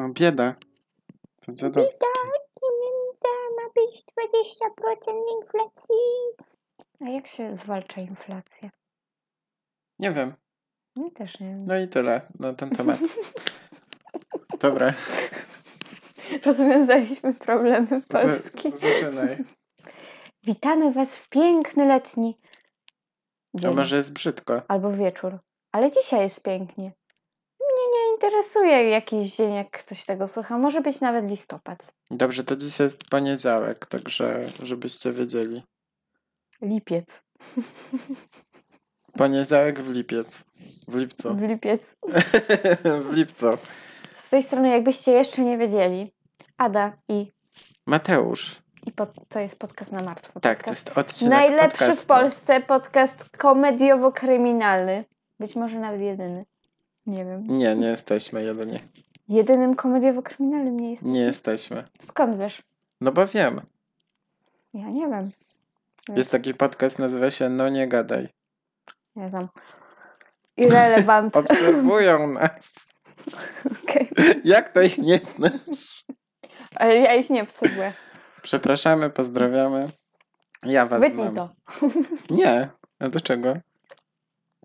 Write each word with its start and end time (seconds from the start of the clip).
No 0.00 0.08
bieda. 0.08 0.54
To 1.40 1.52
dziadowskie. 1.52 2.04
pieniądze 2.60 3.28
ma 3.56 3.68
być 3.74 4.04
20% 4.04 5.12
inflacji. 5.42 5.94
A 7.00 7.08
jak 7.08 7.26
się 7.26 7.54
zwalcza 7.54 8.00
inflację? 8.00 8.70
Nie 9.98 10.12
wiem. 10.12 10.34
No 10.96 11.10
też 11.10 11.40
nie 11.40 11.46
wiem. 11.48 11.58
No 11.66 11.78
i 11.78 11.88
tyle 11.88 12.20
na 12.38 12.52
ten 12.52 12.70
temat. 12.70 12.98
Dobra. 14.60 14.94
Rozwiązaliśmy 16.44 17.34
problemy 17.34 17.86
za- 18.10 18.18
Polski. 18.18 18.70
zaczynaj. 18.76 19.36
Witamy 20.44 20.92
Was 20.92 21.16
w 21.16 21.28
piękny 21.28 21.86
letni 21.86 22.38
A 23.56 23.58
dzień. 23.60 23.74
może 23.74 23.96
jest 23.96 24.12
brzydko? 24.12 24.62
Albo 24.68 24.92
wieczór. 24.92 25.38
Ale 25.72 25.90
dzisiaj 25.90 26.20
jest 26.20 26.42
pięknie. 26.42 26.92
Interesuje 28.22 28.88
jakiś 28.88 29.36
dzień, 29.36 29.54
jak 29.54 29.70
ktoś 29.70 30.04
tego 30.04 30.28
słucha. 30.28 30.58
Może 30.58 30.80
być 30.80 31.00
nawet 31.00 31.30
listopad. 31.30 31.92
Dobrze, 32.10 32.44
to 32.44 32.56
dzisiaj 32.56 32.86
jest 32.86 33.04
poniedziałek, 33.04 33.86
także 33.86 34.46
żebyście 34.62 35.12
wiedzieli. 35.12 35.62
Lipiec. 36.62 37.06
Poniedziałek 39.12 39.80
w 39.80 39.94
lipiec. 39.94 40.44
W 40.88 40.94
lipcu. 40.96 41.34
W 41.34 41.42
lipiec. 41.42 41.96
w 43.10 43.12
lipcu. 43.16 43.46
Z 44.26 44.30
tej 44.30 44.42
strony, 44.42 44.68
jakbyście 44.68 45.12
jeszcze 45.12 45.42
nie 45.42 45.58
wiedzieli, 45.58 46.12
Ada 46.56 46.92
i, 47.08 47.32
Mateusz. 47.86 48.56
i 48.86 48.92
pod, 48.92 49.10
to 49.28 49.38
jest 49.38 49.58
podcast 49.58 49.92
na 49.92 50.02
martwo. 50.02 50.40
Tak, 50.40 50.62
to 50.62 50.70
jest 50.70 50.98
odcinek 50.98 51.38
Najlepszy 51.38 51.78
podcastu. 51.78 52.04
w 52.04 52.06
Polsce 52.06 52.60
podcast 52.60 53.24
komediowo-kryminalny. 53.38 55.04
Być 55.38 55.56
może 55.56 55.78
nawet 55.78 56.00
jedyny. 56.00 56.44
Nie 57.10 57.24
wiem. 57.24 57.44
Nie, 57.48 57.74
nie 57.76 57.86
jesteśmy 57.86 58.42
jedyni. 58.42 58.78
Jedynym 59.28 59.74
komediowo-kryminalnym 59.74 60.80
nie 60.80 60.90
jest. 60.90 61.02
Nie 61.02 61.20
jesteśmy. 61.20 61.84
Skąd 62.00 62.38
wiesz? 62.38 62.62
No 63.00 63.12
bo 63.12 63.26
wiem. 63.26 63.60
Ja 64.74 64.88
nie 64.88 65.08
wiem. 65.08 65.30
Jest 66.16 66.30
taki 66.30 66.54
podcast, 66.54 66.98
nazywa 66.98 67.30
się 67.30 67.48
No 67.48 67.68
nie 67.68 67.88
gadaj. 67.88 68.28
Nie 69.16 69.28
znam. 69.28 69.48
Irrelevant. 70.56 71.36
Obserwują 71.40 72.26
nas. 72.26 72.72
Okej. 73.82 74.10
Jak 74.44 74.68
to 74.72 74.82
ich 74.82 74.98
nie 74.98 75.18
znasz? 75.18 76.04
Ale 76.76 76.96
ja 76.96 77.14
ich 77.14 77.30
nie 77.30 77.42
obserwuję. 77.42 77.92
Przepraszamy, 78.42 79.10
pozdrawiamy. 79.10 79.88
Ja 80.62 80.86
was 80.86 81.00
Wytnij 81.00 81.30
znam. 81.30 81.34
to. 81.34 81.54
Nie. 82.30 82.68
A 82.98 83.08
do 83.08 83.20
czego? 83.20 83.56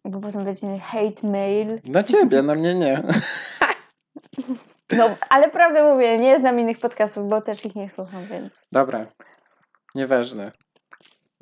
Bo 0.06 0.20
potem 0.22 0.46
będzie 0.46 0.80
hate 0.80 1.28
mail. 1.28 1.82
Na 1.86 2.04
ciebie, 2.04 2.42
na 2.42 2.56
mnie 2.56 2.74
nie. 2.76 3.04
No, 4.98 5.16
ale 5.30 5.50
prawdę 5.50 5.94
mówię, 5.94 6.18
nie 6.18 6.40
znam 6.40 6.60
innych 6.60 6.80
podcastów, 6.80 7.30
bo 7.30 7.42
też 7.42 7.66
ich 7.66 7.76
nie 7.76 7.90
słucham, 7.90 8.26
więc... 8.26 8.66
Dobra. 8.72 9.06
Nieważne. 9.96 10.52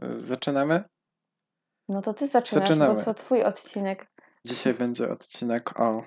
Zaczynamy? 0.02 0.84
No 1.90 2.02
to 2.02 2.14
ty 2.14 2.28
zaczynasz, 2.28 2.68
Zaczynamy. 2.68 2.96
bo 2.96 3.04
to 3.04 3.14
twój 3.14 3.44
odcinek. 3.44 4.08
Dzisiaj 4.46 4.74
będzie 4.74 5.10
odcinek 5.10 5.80
o, 5.80 6.04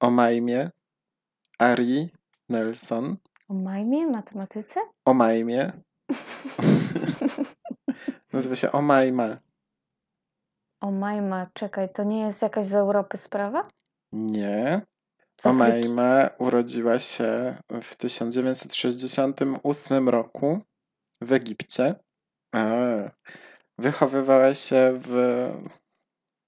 o 0.00 0.10
Majmie, 0.10 0.70
Ari 1.58 2.10
Nelson, 2.48 3.16
O 3.48 3.54
majmie, 3.54 4.06
matematyce? 4.06 4.80
o 5.04 5.14
Majmie. 5.14 5.72
Nazywa 8.32 8.56
się 8.56 8.72
O 8.72 8.82
Majma. 8.82 9.36
O 10.80 10.90
majma, 10.90 11.46
czekaj, 11.54 11.92
to 11.92 12.04
nie 12.04 12.20
jest 12.20 12.42
jakaś 12.42 12.66
z 12.66 12.74
Europy 12.74 13.16
sprawa? 13.16 13.62
Nie. 14.12 14.82
Omaima 15.44 16.30
urodziła 16.38 16.98
się 16.98 17.56
w 17.82 17.96
1968 17.96 20.08
roku 20.08 20.60
w 21.20 21.32
Egipcie. 21.32 21.94
A, 22.54 22.64
wychowywała 23.78 24.54
się 24.54 24.92
w 24.94 25.14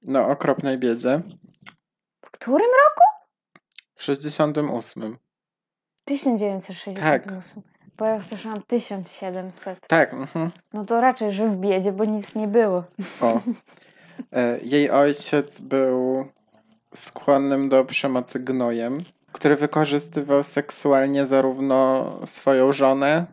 no, 0.03 0.29
okropnej 0.29 0.79
biedzie. 0.79 1.21
W 2.25 2.31
którym 2.31 2.61
roku? 2.61 3.03
W 3.95 4.03
68. 4.03 5.19
1968. 6.05 7.63
Bo 7.97 8.07
ja 8.07 8.17
usłyszałam 8.17 8.63
1700. 8.63 9.89
Tak, 9.89 10.13
mhm. 10.13 10.51
No 10.73 10.85
to 10.85 11.01
raczej, 11.01 11.33
że 11.33 11.49
w 11.49 11.57
biedzie, 11.57 11.93
bo 11.93 12.05
nic 12.05 12.35
nie 12.35 12.49
było. 12.49 12.85
o. 13.21 13.41
E, 14.33 14.59
Jej 14.63 14.91
ojciec 14.91 15.61
był 15.61 16.27
skłonnym 16.95 17.69
do 17.69 17.85
przemocy 17.85 18.41
gnojem, 18.41 19.05
który 19.33 19.57
wykorzystywał 19.57 20.43
seksualnie 20.43 21.27
zarówno 21.27 22.21
swoją 22.25 22.73
żonę, 22.73 23.27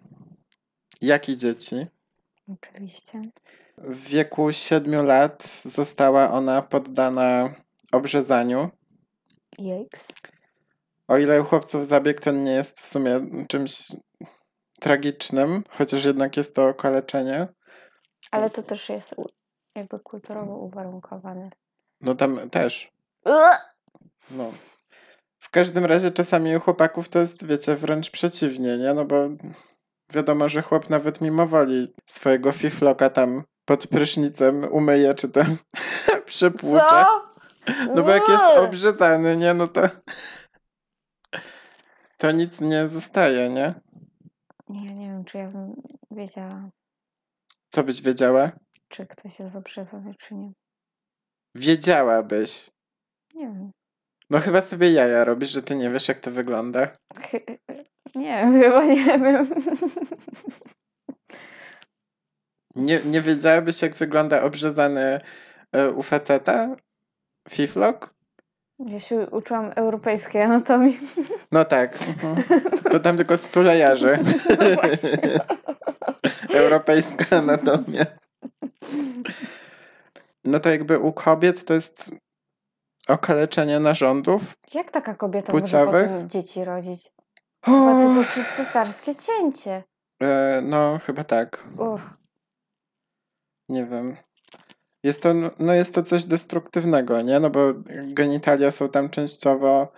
jak 1.01 1.29
i 1.29 1.37
dzieci. 1.37 1.87
Oczywiście. 2.53 3.21
W 3.77 4.03
wieku 4.03 4.51
7 4.51 5.05
lat 5.05 5.61
została 5.65 6.31
ona 6.31 6.61
poddana 6.61 7.53
obrzezaniu. 7.91 8.69
Jejks. 9.57 10.05
O 11.07 11.17
ile 11.17 11.41
u 11.41 11.45
chłopców 11.45 11.85
zabieg 11.85 12.19
ten 12.19 12.43
nie 12.43 12.51
jest 12.51 12.81
w 12.81 12.87
sumie 12.87 13.19
czymś 13.47 13.91
tragicznym, 14.79 15.63
chociaż 15.69 16.05
jednak 16.05 16.37
jest 16.37 16.55
to 16.55 16.67
okaleczenie, 16.67 17.47
Ale 18.31 18.49
to 18.49 18.63
też 18.63 18.89
jest 18.89 19.15
jakby 19.79 19.99
kulturowo 19.99 20.55
uwarunkowane. 20.57 21.49
no 22.01 22.15
tam 22.15 22.49
też. 22.49 22.91
No. 24.31 24.51
W 25.39 25.49
każdym 25.49 25.85
razie 25.85 26.11
czasami 26.11 26.55
u 26.57 26.59
chłopaków 26.59 27.09
to 27.09 27.19
jest, 27.19 27.45
wiecie, 27.45 27.75
wręcz 27.75 28.09
przeciwnie, 28.09 28.77
nie? 28.77 28.93
No 28.93 29.05
bo 29.05 29.29
wiadomo, 30.13 30.49
że 30.49 30.61
chłop 30.61 30.89
nawet 30.89 31.21
mimo 31.21 31.47
woli 31.47 31.93
swojego 32.05 32.51
fifloka 32.51 33.09
tam 33.09 33.43
pod 33.65 33.87
prysznicem 33.87 34.63
umyje, 34.71 35.13
czy 35.13 35.29
tam 35.29 35.57
przepłucze. 36.25 36.89
Co? 36.89 37.29
No 37.95 38.03
bo 38.03 38.11
jak 38.11 38.27
jest 38.29 38.43
obrzezany, 38.57 39.37
nie? 39.37 39.53
No 39.53 39.67
to 39.67 39.81
to 42.17 42.31
nic 42.31 42.61
nie 42.61 42.87
zostaje, 42.87 43.49
nie? 43.49 43.73
Nie, 44.69 44.95
nie 44.95 45.07
wiem, 45.07 45.25
czy 45.25 45.37
ja 45.37 45.47
bym 45.47 45.81
wiedziała, 46.11 46.69
Co 47.69 47.83
byś 47.83 48.01
wiedziała? 48.01 48.51
Czy 48.89 49.05
ktoś 49.07 49.39
jest 49.39 49.55
obrzezany, 49.55 50.15
czy 50.19 50.35
nie. 50.35 50.51
Wiedziałabyś. 51.55 52.69
Nie 53.35 53.45
wiem. 53.47 53.71
No 54.29 54.39
chyba 54.39 54.61
sobie 54.61 54.91
jaja 54.91 55.23
robisz, 55.25 55.49
że 55.49 55.61
ty 55.61 55.75
nie 55.75 55.89
wiesz, 55.89 56.07
jak 56.07 56.19
to 56.19 56.31
wygląda. 56.31 56.87
Chy- 57.21 57.57
Nie, 58.15 58.47
chyba 58.61 58.85
nie 58.85 59.19
wiem. 59.19 59.49
Nie, 62.75 62.99
nie 63.05 63.21
wiedziałabyś, 63.21 63.81
jak 63.81 63.95
wygląda 63.95 64.43
obrzezany 64.43 65.19
e, 65.71 65.89
u 65.91 66.03
faceta? 66.03 66.75
Fiflok? 67.49 68.13
Ja 68.79 68.99
się 68.99 69.29
uczyłam 69.29 69.71
europejskiej 69.75 70.41
anatomii. 70.41 70.99
No 71.51 71.65
tak. 71.65 71.97
Mhm. 72.01 72.43
To 72.91 72.99
tam 72.99 73.17
tylko 73.17 73.37
stulejarzy. 73.37 74.17
No. 76.51 76.57
Europejska 76.57 77.37
anatomia. 77.37 78.05
No 80.45 80.59
to 80.59 80.69
jakby 80.69 80.99
u 80.99 81.13
kobiet 81.13 81.65
to 81.65 81.73
jest 81.73 82.11
okaleczenie 83.07 83.79
narządów. 83.79 84.57
Jak 84.73 84.91
taka 84.91 85.15
kobieta 85.15 85.51
Płciowych? 85.51 86.11
może 86.11 86.27
dzieci 86.27 86.63
rodzić? 86.63 87.11
Chyba 87.65 87.95
tylko 87.95 88.31
przez 88.31 88.47
cesarskie 88.47 89.15
cięcie. 89.15 89.83
E, 90.21 90.61
no, 90.65 90.99
chyba 91.05 91.23
tak. 91.23 91.67
Uff. 91.77 92.01
Nie 93.69 93.85
wiem. 93.85 94.15
Jest 95.03 95.23
to, 95.23 95.33
no 95.59 95.73
jest 95.73 95.95
to 95.95 96.03
coś 96.03 96.25
destruktywnego, 96.25 97.21
nie? 97.21 97.39
No 97.39 97.49
bo 97.49 97.73
genitalia 98.05 98.71
są 98.71 98.89
tam 98.89 99.09
częściowo 99.09 99.91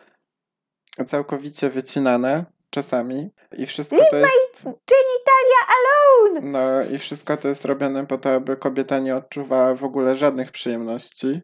całkowicie 1.06 1.70
wycinane 1.70 2.46
czasami 2.72 3.30
i 3.58 3.66
wszystko 3.66 3.98
to 4.10 4.18
jest... 4.18 4.64
Genitalia 4.64 5.62
alone! 5.68 6.52
No 6.52 6.96
i 6.96 7.00
wszystko 7.00 7.38
to 7.38 7.48
jest 7.48 7.66
robione 7.66 8.08
po 8.08 8.18
to, 8.18 8.34
aby 8.34 8.58
kobieta 8.58 9.00
nie 9.00 9.16
odczuwała 9.16 9.76
w 9.76 9.84
ogóle 9.84 10.16
żadnych 10.16 10.52
przyjemności 10.52 11.42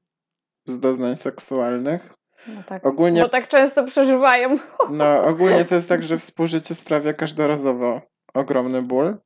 z 0.65 0.79
doznań 0.79 1.15
seksualnych. 1.15 2.13
No 2.47 2.63
tak. 2.63 2.85
Ogólnie, 2.85 3.21
Bo 3.21 3.29
tak 3.29 3.47
często 3.47 3.83
przeżywają. 3.85 4.57
no, 4.91 5.23
ogólnie 5.23 5.65
to 5.65 5.75
jest 5.75 5.89
tak, 5.89 6.03
że 6.03 6.17
współżycie 6.17 6.75
sprawia 6.75 7.13
każdorazowo 7.13 8.01
ogromny 8.33 8.81
ból 8.81 9.17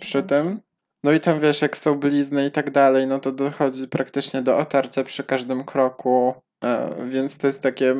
przy 0.00 0.22
tym. 0.22 0.60
No 1.04 1.12
i 1.12 1.20
tam 1.20 1.40
wiesz, 1.40 1.62
jak 1.62 1.76
są 1.76 1.94
blizny 1.98 2.46
i 2.46 2.50
tak 2.50 2.70
dalej, 2.70 3.06
no 3.06 3.18
to 3.18 3.32
dochodzi 3.32 3.88
praktycznie 3.88 4.42
do 4.42 4.56
otarcia 4.56 5.04
przy 5.04 5.24
każdym 5.24 5.64
kroku, 5.64 6.34
e, 6.64 6.94
więc 7.06 7.38
to 7.38 7.46
jest 7.46 7.62
takie, 7.62 7.94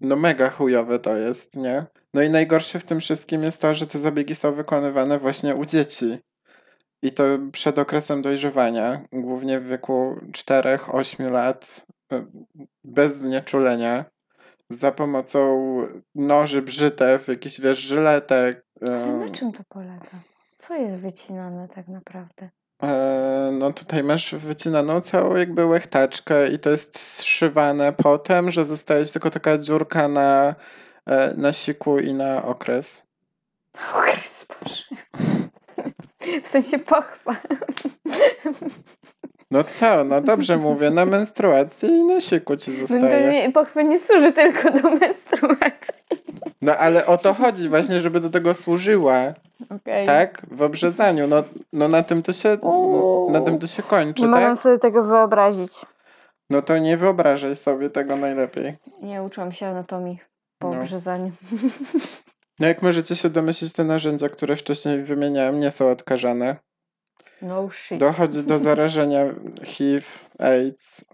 no 0.00 0.16
mega 0.16 0.50
chujowe 0.50 0.98
to 0.98 1.16
jest, 1.16 1.56
nie? 1.56 1.86
No 2.14 2.22
i 2.22 2.30
najgorsze 2.30 2.78
w 2.78 2.84
tym 2.84 3.00
wszystkim 3.00 3.42
jest 3.42 3.60
to, 3.60 3.74
że 3.74 3.86
te 3.86 3.98
zabiegi 3.98 4.34
są 4.34 4.54
wykonywane 4.54 5.18
właśnie 5.18 5.54
u 5.54 5.64
dzieci. 5.64 6.18
I 7.02 7.12
to 7.12 7.24
przed 7.52 7.78
okresem 7.78 8.22
dojrzewania, 8.22 9.04
głównie 9.12 9.60
w 9.60 9.68
wieku 9.68 10.20
4-8 10.32 11.30
lat, 11.30 11.86
e, 12.12 12.26
bez 12.84 13.16
znieczulenia. 13.16 14.04
za 14.70 14.92
pomocą 14.92 15.76
noży, 16.14 16.62
brzytew, 16.62 17.28
jakichś 17.28 17.60
wiesz, 17.60 17.78
żyletek. 17.78 18.66
Ale 18.86 19.16
na 19.16 19.28
czym 19.28 19.52
to 19.52 19.62
polega? 19.68 20.10
Co 20.58 20.74
jest 20.74 20.98
wycinane 20.98 21.68
tak 21.68 21.88
naprawdę? 21.88 22.50
E, 22.82 23.50
no 23.52 23.72
tutaj 23.72 24.04
masz 24.04 24.34
wycinaną 24.34 25.00
całą 25.00 25.36
jakby 25.36 25.66
łechtaczkę 25.66 26.48
i 26.48 26.58
to 26.58 26.70
jest 26.70 26.98
zszywane 26.98 27.92
potem, 27.92 28.50
że 28.50 28.64
zostaje 28.64 29.06
tylko 29.06 29.30
taka 29.30 29.58
dziurka 29.58 30.08
na, 30.08 30.48
e, 30.48 30.54
na 31.36 31.52
siku 31.52 31.98
i 31.98 32.14
na 32.14 32.44
okres. 32.44 33.02
Okres, 33.98 34.46
Boże. 34.62 34.84
W 36.42 36.46
sensie 36.48 36.78
pochwa. 36.78 37.36
No 39.50 39.64
co, 39.64 40.04
no 40.04 40.20
dobrze 40.20 40.56
mówię, 40.56 40.90
na 40.90 41.06
menstruacji 41.06 41.88
i 41.88 42.04
na 42.04 42.20
siku 42.20 42.56
ci 42.56 42.72
zostaje. 42.72 43.02
No 43.02 43.08
to 43.08 43.32
nie, 43.32 43.52
pochwa 43.52 43.82
nie 43.82 43.98
służy 43.98 44.32
tylko 44.32 44.70
do 44.70 44.90
menstruacji. 44.90 45.94
No 46.62 46.76
ale 46.76 47.06
o 47.06 47.18
to 47.18 47.34
chodzi 47.34 47.68
właśnie, 47.68 48.00
żeby 48.00 48.20
do 48.20 48.30
tego 48.30 48.54
służyła. 48.54 49.34
Okay. 49.70 50.06
Tak? 50.06 50.46
W 50.50 50.62
obrzezaniu. 50.62 51.26
No, 51.26 51.42
no 51.72 51.88
na 51.88 52.02
tym 52.02 52.22
to 52.22 52.32
się 52.32 52.56
na 53.30 53.40
tym 53.40 53.58
to 53.58 53.66
się 53.66 53.82
kończy, 53.82 54.22
nie 54.22 54.32
tak? 54.32 54.42
mogę 54.42 54.56
sobie 54.56 54.78
tego 54.78 55.04
wyobrazić. 55.04 55.72
No 56.50 56.62
to 56.62 56.78
nie 56.78 56.96
wyobrażaj 56.96 57.56
sobie 57.56 57.90
tego 57.90 58.16
najlepiej. 58.16 58.76
Nie 59.02 59.22
uczyłam 59.22 59.52
się 59.52 59.66
anatomii 59.66 60.18
po 60.64 60.74
no. 60.74 60.80
obrzezaniu. 60.80 61.32
No 62.60 62.66
jak 62.66 62.82
możecie 62.82 63.16
się 63.16 63.30
domyślić, 63.30 63.72
te 63.72 63.84
narzędzia, 63.84 64.28
które 64.28 64.56
wcześniej 64.56 65.02
wymieniałem, 65.02 65.60
nie 65.60 65.70
są 65.70 65.90
odkażane. 65.90 66.56
No 67.42 67.70
shit. 67.70 68.00
Dochodzi 68.00 68.42
do 68.42 68.58
zarażenia 68.68 69.24
HIV, 69.64 70.06
AIDS. 70.38 71.04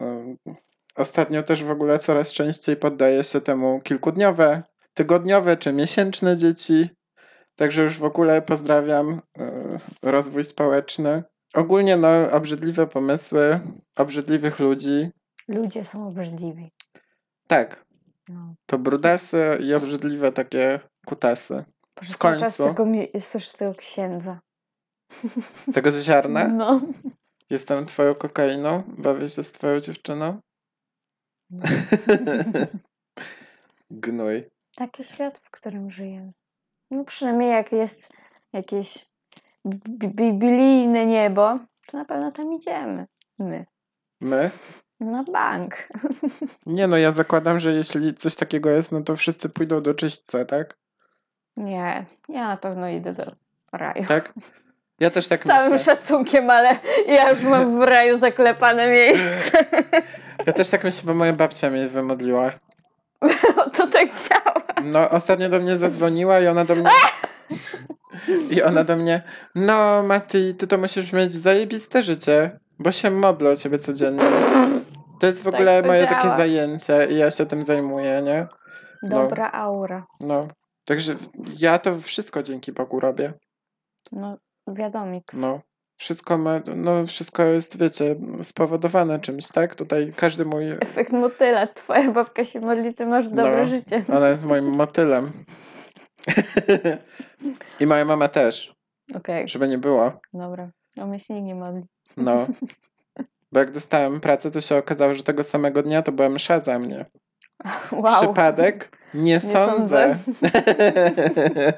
Ostatnio 0.96 1.42
też 1.42 1.64
w 1.64 1.70
ogóle 1.70 1.98
coraz 1.98 2.32
częściej 2.32 2.76
poddaje 2.76 3.24
się 3.24 3.40
temu 3.40 3.80
kilkudniowe, 3.80 4.62
tygodniowe 4.94 5.56
czy 5.56 5.72
miesięczne 5.72 6.36
dzieci. 6.36 6.88
Także 7.56 7.82
już 7.82 7.98
w 7.98 8.04
ogóle 8.04 8.42
pozdrawiam 8.42 9.20
e, 9.40 9.78
rozwój 10.02 10.44
społeczny. 10.44 11.22
Ogólnie 11.54 11.96
no, 11.96 12.30
obrzydliwe 12.32 12.86
pomysły, 12.86 13.60
obrzydliwych 13.96 14.58
ludzi. 14.58 15.10
Ludzie 15.48 15.84
są 15.84 16.08
obrzydliwi. 16.08 16.72
Tak. 17.46 17.89
No. 18.30 18.54
To 18.66 18.78
brudasy 18.78 19.58
i 19.62 19.74
obrzydliwe 19.74 20.32
takie 20.32 20.80
kutasy. 21.06 21.64
Boże, 21.96 22.12
w 22.12 22.18
końcu. 22.18 22.40
Czas 22.40 22.56
tego, 22.56 22.86
słyszę 23.20 23.58
tego 23.58 23.74
księdza. 23.74 24.40
Tego 25.74 25.90
z 25.90 26.02
ziarna? 26.02 26.48
No. 26.48 26.80
Jestem 27.50 27.86
twoją 27.86 28.14
kokainą? 28.14 28.82
Bawię 28.86 29.28
się 29.28 29.42
z 29.42 29.52
twoją 29.52 29.80
dziewczyną? 29.80 30.40
No. 31.50 31.64
Gnój. 33.90 34.44
Taki 34.76 35.04
świat, 35.04 35.38
w 35.38 35.50
którym 35.50 35.90
żyjemy. 35.90 36.32
No 36.90 37.04
przynajmniej 37.04 37.50
jak 37.50 37.72
jest 37.72 38.08
jakieś 38.52 39.06
biblijne 40.14 41.06
niebo, 41.06 41.58
to 41.86 41.96
na 41.96 42.04
pewno 42.04 42.32
tam 42.32 42.52
idziemy. 42.52 43.06
My. 43.38 43.66
My? 44.20 44.50
Na 45.00 45.22
bank. 45.22 45.74
Nie 46.66 46.86
no, 46.86 46.96
ja 46.96 47.12
zakładam, 47.12 47.58
że 47.58 47.72
jeśli 47.72 48.14
coś 48.14 48.36
takiego 48.36 48.70
jest, 48.70 48.92
no 48.92 49.00
to 49.02 49.16
wszyscy 49.16 49.48
pójdą 49.48 49.82
do 49.82 49.94
czyśćca, 49.94 50.44
tak? 50.44 50.76
Nie, 51.56 52.06
ja 52.28 52.48
na 52.48 52.56
pewno 52.56 52.88
idę 52.88 53.12
do 53.12 53.32
raju. 53.72 54.04
Tak? 54.08 54.32
Ja 55.00 55.10
też 55.10 55.28
tak 55.28 55.40
Z 55.40 55.46
całym 55.46 55.72
myślę. 55.72 55.96
szacunkiem, 55.96 56.50
ale 56.50 56.78
ja 57.06 57.30
już 57.30 57.42
mam 57.42 57.80
w 57.80 57.82
raju 57.82 58.18
zaklepane 58.20 58.88
miejsce. 58.88 59.64
Ja 60.46 60.52
też 60.52 60.70
tak 60.70 60.84
myślę, 60.84 61.02
bo 61.06 61.14
moja 61.14 61.32
babcia 61.32 61.70
mnie 61.70 61.88
wymodliła. 61.88 62.52
to 63.76 63.86
tak 63.86 64.08
działa. 64.08 64.62
No, 64.84 65.10
ostatnio 65.10 65.48
do 65.48 65.60
mnie 65.60 65.76
zadzwoniła 65.76 66.40
i 66.40 66.46
ona 66.46 66.64
do 66.64 66.74
mnie... 66.76 66.90
I 68.50 68.62
ona 68.62 68.84
do 68.84 68.96
mnie, 68.96 69.22
no 69.54 70.02
Mati, 70.02 70.54
ty 70.54 70.66
to 70.66 70.78
musisz 70.78 71.12
mieć 71.12 71.34
zajebiste 71.34 72.02
życie, 72.02 72.58
bo 72.78 72.92
się 72.92 73.10
modlę 73.10 73.50
o 73.50 73.56
ciebie 73.56 73.78
codziennie. 73.78 74.22
To 75.20 75.26
jest 75.26 75.40
w 75.40 75.44
tak 75.44 75.54
ogóle 75.54 75.82
moje 75.82 76.06
takie 76.06 76.28
zajęcie 76.28 77.06
i 77.10 77.16
ja 77.16 77.30
się 77.30 77.46
tym 77.46 77.62
zajmuję, 77.62 78.22
nie? 78.24 78.46
No. 79.02 79.08
Dobra 79.08 79.50
aura. 79.52 80.06
No. 80.20 80.48
Także 80.84 81.14
ja 81.58 81.78
to 81.78 81.98
wszystko 81.98 82.42
dzięki 82.42 82.72
Bogu 82.72 83.00
robię. 83.00 83.32
No, 84.12 84.38
wiadomiks. 84.68 85.36
No. 85.36 85.60
Wszystko 85.96 86.38
ma, 86.38 86.60
no 86.76 87.06
wszystko 87.06 87.42
jest, 87.42 87.78
wiecie, 87.78 88.16
spowodowane 88.42 89.20
czymś, 89.20 89.48
tak? 89.48 89.74
Tutaj 89.74 90.12
każdy 90.16 90.44
mój... 90.44 90.66
Efekt 90.70 91.12
motyla. 91.12 91.66
Twoja 91.66 92.12
babka 92.12 92.44
się 92.44 92.60
modli, 92.60 92.94
ty 92.94 93.06
masz 93.06 93.28
dobre 93.28 93.62
no, 93.62 93.66
życie. 93.66 94.04
Ona 94.16 94.28
jest 94.28 94.44
moim 94.44 94.64
motylem. 94.64 95.32
I 97.80 97.86
moja 97.86 98.04
mama 98.04 98.28
też. 98.28 98.74
Okej. 99.08 99.36
Okay. 99.36 99.48
Żeby 99.48 99.68
nie 99.68 99.78
było. 99.78 100.12
Dobra. 100.32 100.70
O 100.96 101.06
mnie 101.06 101.20
się 101.20 101.42
nie 101.42 101.54
modli. 101.54 101.82
No. 102.16 102.46
Bo 103.52 103.60
jak 103.60 103.70
dostałem 103.70 104.20
pracę, 104.20 104.50
to 104.50 104.60
się 104.60 104.76
okazało, 104.76 105.14
że 105.14 105.22
tego 105.22 105.44
samego 105.44 105.82
dnia 105.82 106.02
to 106.02 106.12
była 106.12 106.28
msza 106.28 106.60
za 106.60 106.78
mnie. 106.78 107.04
Wow. 107.92 108.22
Przypadek? 108.22 108.98
Nie, 109.14 109.22
nie 109.22 109.40
sądzę. 109.40 110.16
sądzę. 110.24 110.52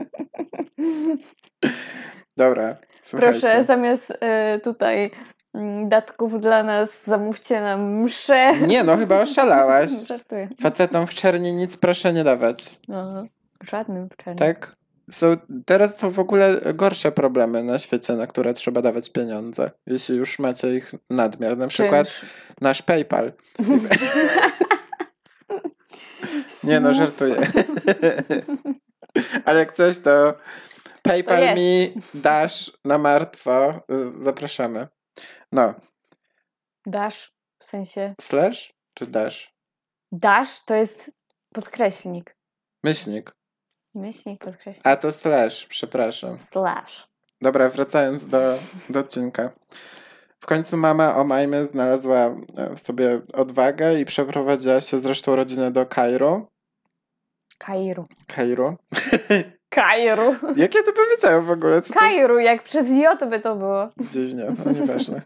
Dobra, 2.36 2.76
słuchajcie. 3.00 3.40
Proszę, 3.40 3.64
zamiast 3.64 4.10
y, 4.10 4.60
tutaj 4.60 5.04
y, 5.06 5.10
datków 5.88 6.40
dla 6.40 6.62
nas, 6.62 7.04
zamówcie 7.04 7.60
nam 7.60 8.02
mszę. 8.02 8.58
Nie, 8.58 8.84
no 8.84 8.96
chyba 8.96 9.20
oszalałaś. 9.20 9.90
Żartuję. 10.08 10.48
Facetom 10.60 11.06
w 11.06 11.14
czerni 11.14 11.52
nic 11.52 11.76
proszę 11.76 12.12
nie 12.12 12.24
dawać. 12.24 12.80
No, 12.88 13.24
żadnym 13.64 14.08
w 14.08 14.16
czerni. 14.16 14.38
Tak? 14.38 14.76
Są, 15.10 15.36
teraz 15.66 15.98
są 15.98 16.10
w 16.10 16.18
ogóle 16.18 16.60
gorsze 16.74 17.12
problemy 17.12 17.64
na 17.64 17.78
świecie, 17.78 18.12
na 18.12 18.26
które 18.26 18.52
trzeba 18.52 18.82
dawać 18.82 19.10
pieniądze, 19.10 19.70
jeśli 19.86 20.16
już 20.16 20.38
macie 20.38 20.74
ich 20.74 20.94
nadmiar. 21.10 21.58
Na 21.58 21.66
przykład 21.66 22.08
Czynsz. 22.08 22.32
nasz 22.60 22.82
PayPal. 22.82 23.32
Nie 26.64 26.80
no, 26.80 26.92
żartuję. 26.92 27.36
Ale 29.44 29.58
jak 29.58 29.72
coś, 29.72 29.98
to 29.98 30.34
PayPal 31.02 31.48
to 31.48 31.54
mi 31.54 31.94
dasz 32.14 32.72
na 32.84 32.98
martwo. 32.98 33.80
Zapraszamy. 34.22 34.88
No. 35.52 35.74
Dasz 36.86 37.32
w 37.58 37.64
sensie. 37.64 38.14
Slash 38.20 38.72
czy 38.94 39.06
dash? 39.06 39.54
Dash 40.12 40.64
to 40.64 40.74
jest 40.74 41.10
podkreślnik. 41.54 42.36
Myślnik. 42.84 43.32
Myślnik 43.94 44.44
podkreślnik. 44.44 44.86
A 44.86 44.96
to 44.96 45.12
slash, 45.12 45.66
przepraszam. 45.66 46.38
Slash. 46.38 47.08
Dobra, 47.42 47.68
wracając 47.68 48.26
do, 48.26 48.58
do 48.88 49.00
odcinka. 49.00 49.50
W 50.40 50.46
końcu 50.46 50.76
mama 50.76 51.16
Omajmy 51.16 51.64
znalazła 51.64 52.36
e, 52.56 52.74
w 52.74 52.78
sobie 52.78 53.20
odwagę 53.32 54.00
i 54.00 54.04
przeprowadziła 54.04 54.80
się 54.80 54.98
z 54.98 55.06
resztą 55.06 55.36
rodziny 55.36 55.70
do 55.70 55.86
Kairu. 55.86 56.46
Kairu. 57.58 58.06
Kairu. 58.26 58.76
Kairu. 59.68 60.34
Jak 60.56 60.74
ja 60.74 60.82
to 60.82 60.92
powiedziałem 60.92 61.44
w 61.44 61.50
ogóle? 61.50 61.82
Co 61.82 61.94
Kairu, 61.94 62.34
to... 62.34 62.40
jak 62.40 62.62
przez 62.62 62.88
J 62.88 63.30
by 63.30 63.40
to 63.40 63.56
było. 63.56 63.88
Dziwnie, 64.00 64.46
no 64.64 64.72
nieważne. 64.72 65.22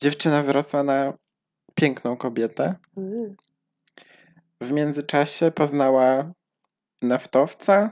Dziewczyna 0.00 0.42
wyrosła 0.42 0.82
na 0.82 1.12
piękną 1.74 2.16
kobietę. 2.16 2.74
W 4.60 4.72
międzyczasie 4.72 5.50
poznała 5.50 6.32
naftowca. 7.02 7.90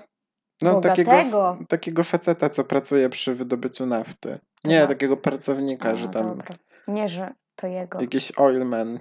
No, 0.63 0.81
takiego, 0.81 1.59
takiego 1.69 2.05
faceta, 2.05 2.51
co 2.51 2.65
pracuje 2.65 3.09
przy 3.09 3.35
wydobyciu 3.35 3.87
nafty. 3.87 4.39
Nie, 4.65 4.87
takiego 4.87 5.17
pracownika, 5.17 5.91
A, 5.91 5.97
że 5.97 6.09
tam. 6.09 6.29
Dobra. 6.29 6.55
Nie, 6.89 7.09
że 7.09 7.35
to 7.57 7.67
jego. 7.67 8.01
Jakiś 8.01 8.33
oilman. 8.39 8.99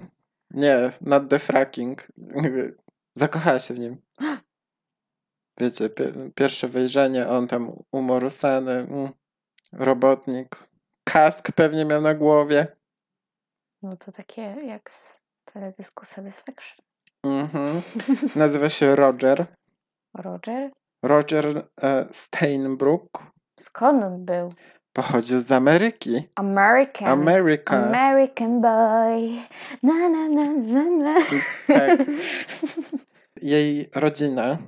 Nie, 0.50 0.90
not 1.00 1.28
the 1.28 1.38
fracking. 1.38 2.08
Zakochała 3.14 3.58
się 3.58 3.74
w 3.74 3.78
nim. 3.78 3.96
Wiecie, 5.60 5.90
pierwsze 6.34 6.68
wejrzenie, 6.68 7.28
on 7.28 7.46
tam 7.46 7.72
umorusany, 7.92 8.72
mm, 8.72 9.10
robotnik. 9.72 10.68
Kask 11.04 11.52
pewnie 11.52 11.84
miał 11.84 12.00
na 12.00 12.14
głowie. 12.14 12.66
No 13.82 13.96
to 13.96 14.12
takie 14.12 14.42
jak 14.42 14.90
z 14.90 15.20
teledysku 15.44 16.04
Satisfaction. 16.04 16.84
Mhm. 17.24 17.82
Nazywa 18.36 18.68
się 18.68 18.96
Roger. 18.96 19.46
Roger? 20.14 20.70
Roger 21.02 21.62
e, 21.82 22.06
Steinbrook. 22.12 23.22
Skąd 23.60 24.04
on 24.04 24.24
był? 24.24 24.52
Pochodził 24.92 25.38
z 25.38 25.52
Ameryki. 25.52 26.22
American. 26.34 27.08
America. 27.08 27.76
American 27.76 28.60
boy. 28.60 29.30
Na, 29.82 30.08
na, 30.08 30.28
na, 30.28 30.52
na, 30.52 30.90
na. 30.90 31.14
Tak. 31.66 32.00
Jej 33.42 33.90
rodzina 33.94 34.58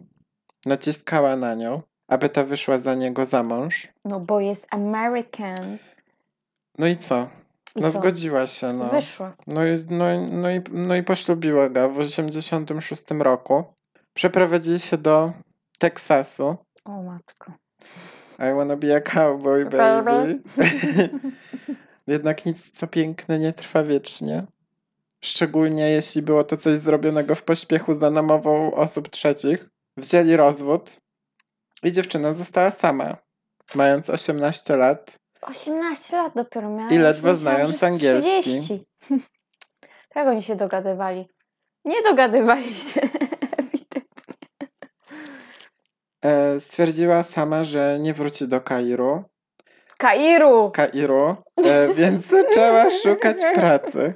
naciskała 0.67 1.37
na 1.37 1.55
nią, 1.55 1.83
aby 2.09 2.29
ta 2.29 2.45
wyszła 2.45 2.79
za 2.79 2.95
niego 2.95 3.27
za 3.27 3.43
mąż. 3.43 3.89
No 4.05 4.21
bo 4.21 4.41
jest 4.41 4.67
American. 4.71 5.79
No 6.79 6.87
i 6.87 6.97
co? 6.97 7.29
no 7.77 7.91
zgodziła 7.91 8.47
się, 8.47 8.73
no. 8.73 8.89
Wyszła. 8.89 9.33
No 9.47 9.67
i, 9.67 9.71
no, 9.91 10.05
no, 10.31 10.51
i, 10.51 10.61
no 10.73 10.97
i 10.97 11.03
poślubiła 11.03 11.69
go 11.69 11.89
w 11.89 11.99
86 11.99 13.03
roku. 13.11 13.65
Przeprowadzili 14.15 14.81
się 14.81 14.99
do 14.99 15.33
Teksasu. 15.79 16.57
O 16.85 17.03
matko. 17.03 17.53
I 18.39 18.55
wanna 18.55 18.77
be 18.77 18.97
a 18.97 19.01
cowboy, 19.01 19.65
baby. 19.65 20.41
Jednak 22.07 22.47
nic, 22.47 22.71
co 22.71 22.87
piękne, 22.87 23.39
nie 23.39 23.53
trwa 23.53 23.83
wiecznie. 23.83 24.47
Szczególnie 25.25 25.91
jeśli 25.91 26.23
było 26.23 26.45
to 26.45 26.57
coś 26.57 26.77
zrobionego 26.79 27.35
w 27.35 27.43
pośpiechu 27.43 27.95
za 27.95 28.11
namową 28.11 28.75
osób 28.75 29.09
trzecich. 29.09 29.69
Wzięli 29.97 30.37
rozwód 30.37 31.01
i 31.83 31.93
dziewczyna 31.93 32.33
została 32.33 32.71
sama, 32.71 33.17
mając 33.75 34.11
18 34.11 34.77
lat. 34.77 35.19
18 35.43 36.17
lat 36.17 36.33
dopiero 36.35 36.71
miała. 36.71 36.91
I 36.91 36.99
ledwo 36.99 37.37
znając 37.37 37.83
angielski. 37.83 38.41
30. 38.41 38.85
Jak 40.17 40.29
oni 40.29 40.43
się 40.43 40.57
dogadywali? 40.57 41.29
Nie 41.85 42.03
dogadywali 42.03 42.75
się. 42.75 43.01
E, 46.25 46.61
stwierdziła 46.61 47.23
sama, 47.23 47.65
że 47.65 47.99
nie 48.01 48.15
wróci 48.15 48.49
do 48.49 48.61
Kairu. 48.61 49.25
Kairu! 49.99 50.71
Kairu, 50.71 51.37
e, 51.65 51.95
więc 51.95 52.27
zaczęła 52.27 52.91
szukać 52.91 53.37
pracy. 53.55 54.15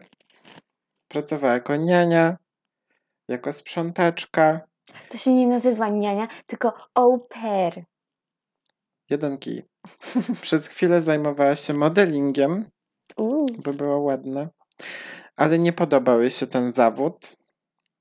Pracowała 1.09 1.53
jako 1.53 1.77
niania, 1.77 2.37
jako 3.29 3.53
sprzątaczka. 3.53 4.61
To 5.11 5.19
się 5.19 5.33
nie 5.33 5.47
nazywa 5.47 5.89
niania, 5.89 6.29
tylko 6.47 6.73
au 6.95 7.19
pair. 7.19 7.85
Jeden 9.11 9.39
kij. 9.39 9.63
Przez 10.43 10.69
chwilę 10.69 11.03
zajmowała 11.03 11.57
się 11.57 11.75
modelingiem, 11.75 12.71
Uuu. 13.17 13.47
bo 13.65 13.73
była 13.73 13.99
ładna, 13.99 14.49
ale 15.37 15.59
nie 15.59 15.73
podobał 15.73 16.21
jej 16.21 16.31
się 16.31 16.47
ten 16.47 16.73
zawód. 16.73 17.37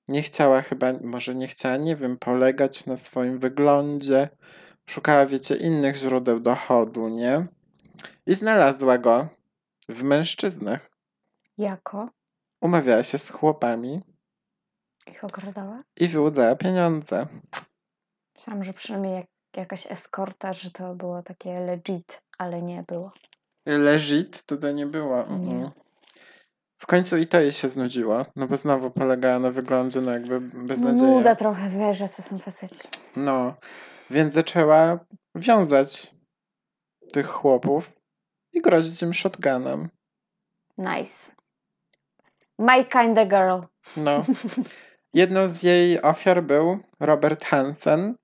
Nie 0.08 0.22
chciała 0.22 0.62
chyba, 0.62 0.94
może 1.04 1.36
nie 1.36 1.48
chciała, 1.48 1.78
nie 1.78 1.96
wiem, 1.96 2.18
polegać 2.18 2.86
na 2.86 2.98
swoim 2.98 3.40
wyglądzie. 3.40 4.30
Szukała, 4.86 5.26
wiecie, 5.26 5.56
innych 5.56 5.96
źródeł 5.96 6.40
dochodu, 6.40 7.08
nie? 7.10 7.48
I 8.26 8.36
znalazła 8.36 8.98
go 8.98 9.28
w 9.90 10.04
mężczyznach. 10.04 10.92
Jako? 11.58 12.10
Umawiała 12.62 13.04
się 13.04 13.18
z 13.18 13.30
chłopami 13.30 14.02
Ich 15.08 15.24
okradała? 15.24 15.84
i 16.00 16.08
wyłudzała 16.08 16.56
pieniądze. 16.56 17.28
Myślałam, 18.36 18.64
że 18.64 18.74
przynajmniej 18.74 19.14
jak, 19.16 19.26
jakaś 19.56 19.92
eskorta, 19.92 20.54
że 20.54 20.72
to 20.72 20.96
było 20.96 21.24
takie 21.24 21.60
legit, 21.60 22.22
ale 22.38 22.62
nie 22.62 22.84
było. 22.88 23.12
Legit 23.66 24.44
to 24.46 24.58
to 24.58 24.72
nie 24.72 24.86
było. 24.86 25.26
Nie. 25.28 25.56
mhm. 25.56 25.85
W 26.78 26.86
końcu 26.88 27.18
i 27.18 27.28
to 27.28 27.40
jej 27.40 27.52
się 27.52 27.70
znudziło, 27.70 28.26
no 28.36 28.48
bo 28.48 28.58
znowu 28.58 28.92
polegała 28.92 29.40
na 29.40 29.52
wyglądzie, 29.52 30.02
no 30.02 30.12
jakby 30.12 30.40
beznadzieja. 30.42 31.12
Nuda 31.12 31.36
trochę, 31.36 31.70
wiesz, 31.70 31.98
że 31.98 32.10
co 32.10 32.22
są 32.22 32.40
faceci. 32.40 32.88
No, 33.16 33.56
więc 34.10 34.34
zaczęła 34.34 35.00
wiązać 35.36 36.16
tych 37.14 37.28
chłopów 37.28 38.02
i 38.54 38.62
grozić 38.62 39.02
im 39.02 39.14
shotgunem. 39.14 39.90
Nice. 40.78 41.32
My 42.60 42.86
kind 42.86 43.18
of 43.18 43.28
girl. 43.28 43.60
No. 43.98 44.24
Jedną 45.14 45.50
z 45.50 45.64
jej 45.64 46.02
ofiar 46.02 46.44
był 46.44 46.80
Robert 47.00 47.46
Hansen, 47.46 48.16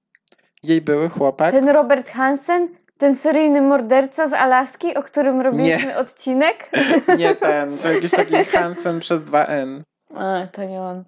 jej 0.63 0.81
były 0.81 1.09
chłopak. 1.09 1.51
Ten 1.51 1.69
Robert 1.69 2.09
Hansen, 2.09 2.75
ten 3.01 3.15
seryjny 3.15 3.61
morderca 3.61 4.27
z 4.27 4.33
Alaski, 4.33 4.95
o 4.95 5.03
którym 5.03 5.41
robiliśmy 5.41 5.97
odcinek? 5.97 6.69
Nie 7.19 7.35
ten, 7.35 7.77
to 7.77 7.93
jakiś 7.93 8.11
taki 8.11 8.35
Hansen 8.53 8.99
przez 8.99 9.23
2N. 9.23 9.81
A, 10.15 10.47
to 10.47 10.63
nie 10.63 10.81
on. 10.81 11.03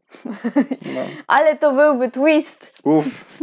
No. 0.85 1.01
Ale 1.27 1.57
to 1.57 1.71
byłby 1.71 2.11
twist. 2.11 2.79
Uff. 2.83 3.39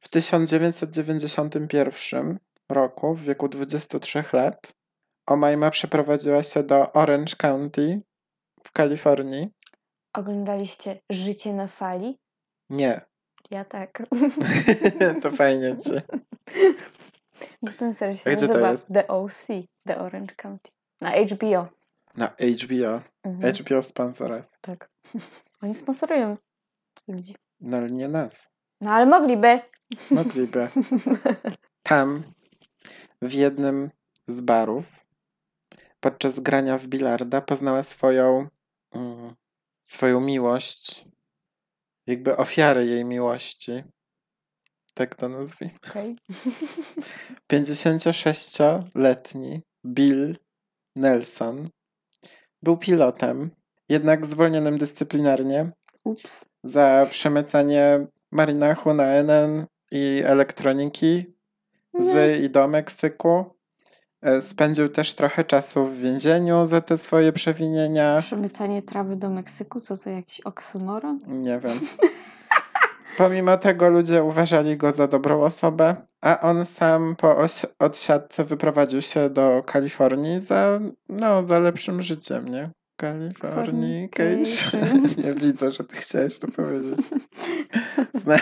W 0.00 0.08
1991 0.08 2.38
roku, 2.68 3.14
w 3.14 3.22
wieku 3.22 3.48
23 3.48 4.24
lat, 4.32 4.72
Omajma 5.26 5.70
przeprowadziła 5.70 6.42
się 6.42 6.62
do 6.62 6.92
Orange 6.92 7.36
County 7.36 8.00
w 8.62 8.72
Kalifornii. 8.72 9.48
Oglądaliście 10.12 11.00
Życie 11.10 11.52
na 11.52 11.68
fali? 11.68 12.18
Nie, 12.70 13.00
Ja 13.50 13.64
tak. 13.64 14.02
to 15.22 15.30
fajnie 15.30 15.76
ci. 15.76 15.92
Bo 17.62 17.72
ten 17.72 17.94
serial 17.94 18.16
się 18.16 18.30
A 18.30 18.34
gdzie 18.34 18.40
to 18.40 18.46
nazywa 18.46 18.72
jest? 18.72 18.88
The 18.92 19.08
OC, 19.08 19.46
The 19.86 19.98
Orange 19.98 20.34
County. 20.34 20.70
Na 21.00 21.10
HBO. 21.10 21.68
Na 22.16 22.26
HBO. 22.26 23.00
Mhm, 23.22 23.52
HBO 23.54 23.82
sponsor 23.82 24.30
us. 24.30 24.58
tak. 24.60 24.90
Oni 25.62 25.74
sponsorują 25.74 26.36
ludzi. 27.08 27.34
No 27.60 27.76
ale 27.76 27.86
nie 27.86 28.08
nas. 28.08 28.50
No 28.80 28.90
ale 28.90 29.06
mogliby. 29.06 29.60
Mogliby. 30.10 30.68
Tam, 31.82 32.22
w 33.22 33.32
jednym 33.32 33.90
z 34.26 34.40
barów, 34.40 35.06
podczas 36.00 36.40
grania 36.40 36.78
w 36.78 36.86
bilarda, 36.86 37.40
poznała 37.40 37.82
swoją, 37.82 38.48
mm, 38.92 39.34
swoją 39.82 40.20
miłość, 40.20 41.04
jakby 42.06 42.36
ofiarę 42.36 42.84
jej 42.86 43.04
miłości. 43.04 43.82
Tak 44.94 45.14
to 45.14 45.28
nazwijmy. 45.28 45.74
Okej. 45.90 46.16
56-letni 47.52 49.60
Bill 49.86 50.36
Nelson 50.96 51.68
był 52.62 52.76
pilotem, 52.76 53.50
jednak 53.88 54.26
zwolnionym 54.26 54.78
dyscyplinarnie 54.78 55.70
Ups. 56.04 56.44
za 56.64 57.06
przemycanie 57.10 58.06
marynachu 58.32 58.94
na 58.94 59.04
NN 59.22 59.66
i 59.92 60.22
elektroniki 60.24 61.34
z 61.98 62.40
i 62.40 62.50
do 62.50 62.68
Meksyku. 62.68 63.44
E, 64.22 64.40
Spędził 64.40 64.88
też 64.88 65.14
trochę 65.14 65.44
czasu 65.44 65.86
w 65.86 65.98
więzieniu 65.98 66.66
za 66.66 66.80
te 66.80 66.98
swoje 66.98 67.32
przewinienia. 67.32 68.22
Przemycanie 68.22 68.82
trawy 68.82 69.16
do 69.16 69.30
Meksyku? 69.30 69.80
Co 69.80 69.96
to 69.96 70.10
jakiś 70.10 70.40
oksymoron? 70.40 71.18
Nie 71.26 71.58
wiem. 71.58 71.80
Pomimo 73.16 73.56
tego 73.56 73.88
ludzie 73.90 74.22
uważali 74.22 74.76
go 74.76 74.92
za 74.92 75.06
dobrą 75.08 75.42
osobę, 75.42 75.96
a 76.22 76.40
on 76.40 76.66
sam 76.66 77.16
po 77.16 77.36
odsiadce 77.78 78.44
wyprowadził 78.44 79.02
się 79.02 79.30
do 79.30 79.62
Kalifornii 79.66 80.40
za, 80.40 80.80
no, 81.08 81.42
za 81.42 81.58
lepszym 81.58 82.02
życiem, 82.02 82.48
nie? 82.48 82.70
Californication. 83.00 83.64
Fornication. 83.64 85.02
nie 85.24 85.34
widzę, 85.34 85.72
że 85.72 85.84
ty 85.84 85.96
chciałeś 85.96 86.38
to 86.38 86.48
powiedzieć. 86.48 87.00
Zna- 88.14 88.38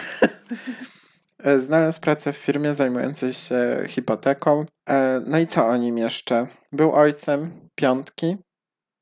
Znalazł 1.66 2.00
pracę 2.00 2.32
w 2.32 2.36
firmie 2.36 2.74
zajmującej 2.74 3.32
się 3.32 3.84
hipoteką. 3.88 4.64
E, 4.88 5.20
No 5.26 5.38
i 5.38 5.46
co 5.46 5.66
o 5.68 5.76
nim 5.76 5.98
jeszcze? 5.98 6.46
Był 6.72 6.92
ojcem 6.92 7.68
piątki, 7.74 8.36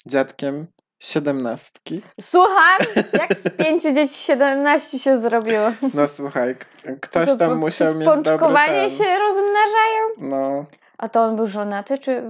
dziadkiem 0.07 0.67
siedemnastki. 1.03 2.03
Słucham, 2.21 2.79
jak 3.13 3.35
z 3.39 3.51
pięciu 3.65 3.93
dzieci 3.93 4.15
17 4.15 4.99
się 4.99 5.21
zrobiło. 5.21 5.73
No 5.95 6.07
słuchaj, 6.07 6.57
ktoś 7.01 7.29
To 7.29 7.37
tam 7.37 7.59
musiał 7.59 7.95
mieć 7.95 8.09
dobry 8.23 8.55
ten. 8.67 8.91
się 8.91 9.19
rozmnażają. 9.19 10.05
No, 10.19 10.65
A 10.99 11.09
to 11.09 11.23
on 11.23 11.37
był 11.37 11.47
żonaty, 11.47 11.99
czy 11.99 12.23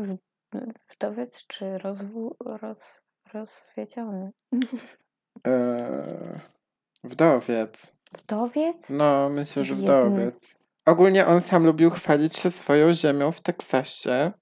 wdowiec, 0.97 1.45
czy 1.47 1.79
rozwu, 1.79 2.37
roz, 2.63 3.01
rozwiedziony? 3.35 4.31
e, 5.47 6.41
wdowiec. 7.05 7.93
Wdowiec? 8.19 8.77
No, 8.91 9.29
myślę, 9.29 9.65
że 9.65 9.75
wdowiec. 9.75 10.59
Ogólnie 10.87 11.27
on 11.27 11.41
sam 11.41 11.65
lubił 11.67 11.91
chwalić 11.91 12.37
się 12.37 12.51
swoją 12.51 12.95
ziemią 12.95 13.33
w 13.33 13.41
Teksasie 13.41 14.33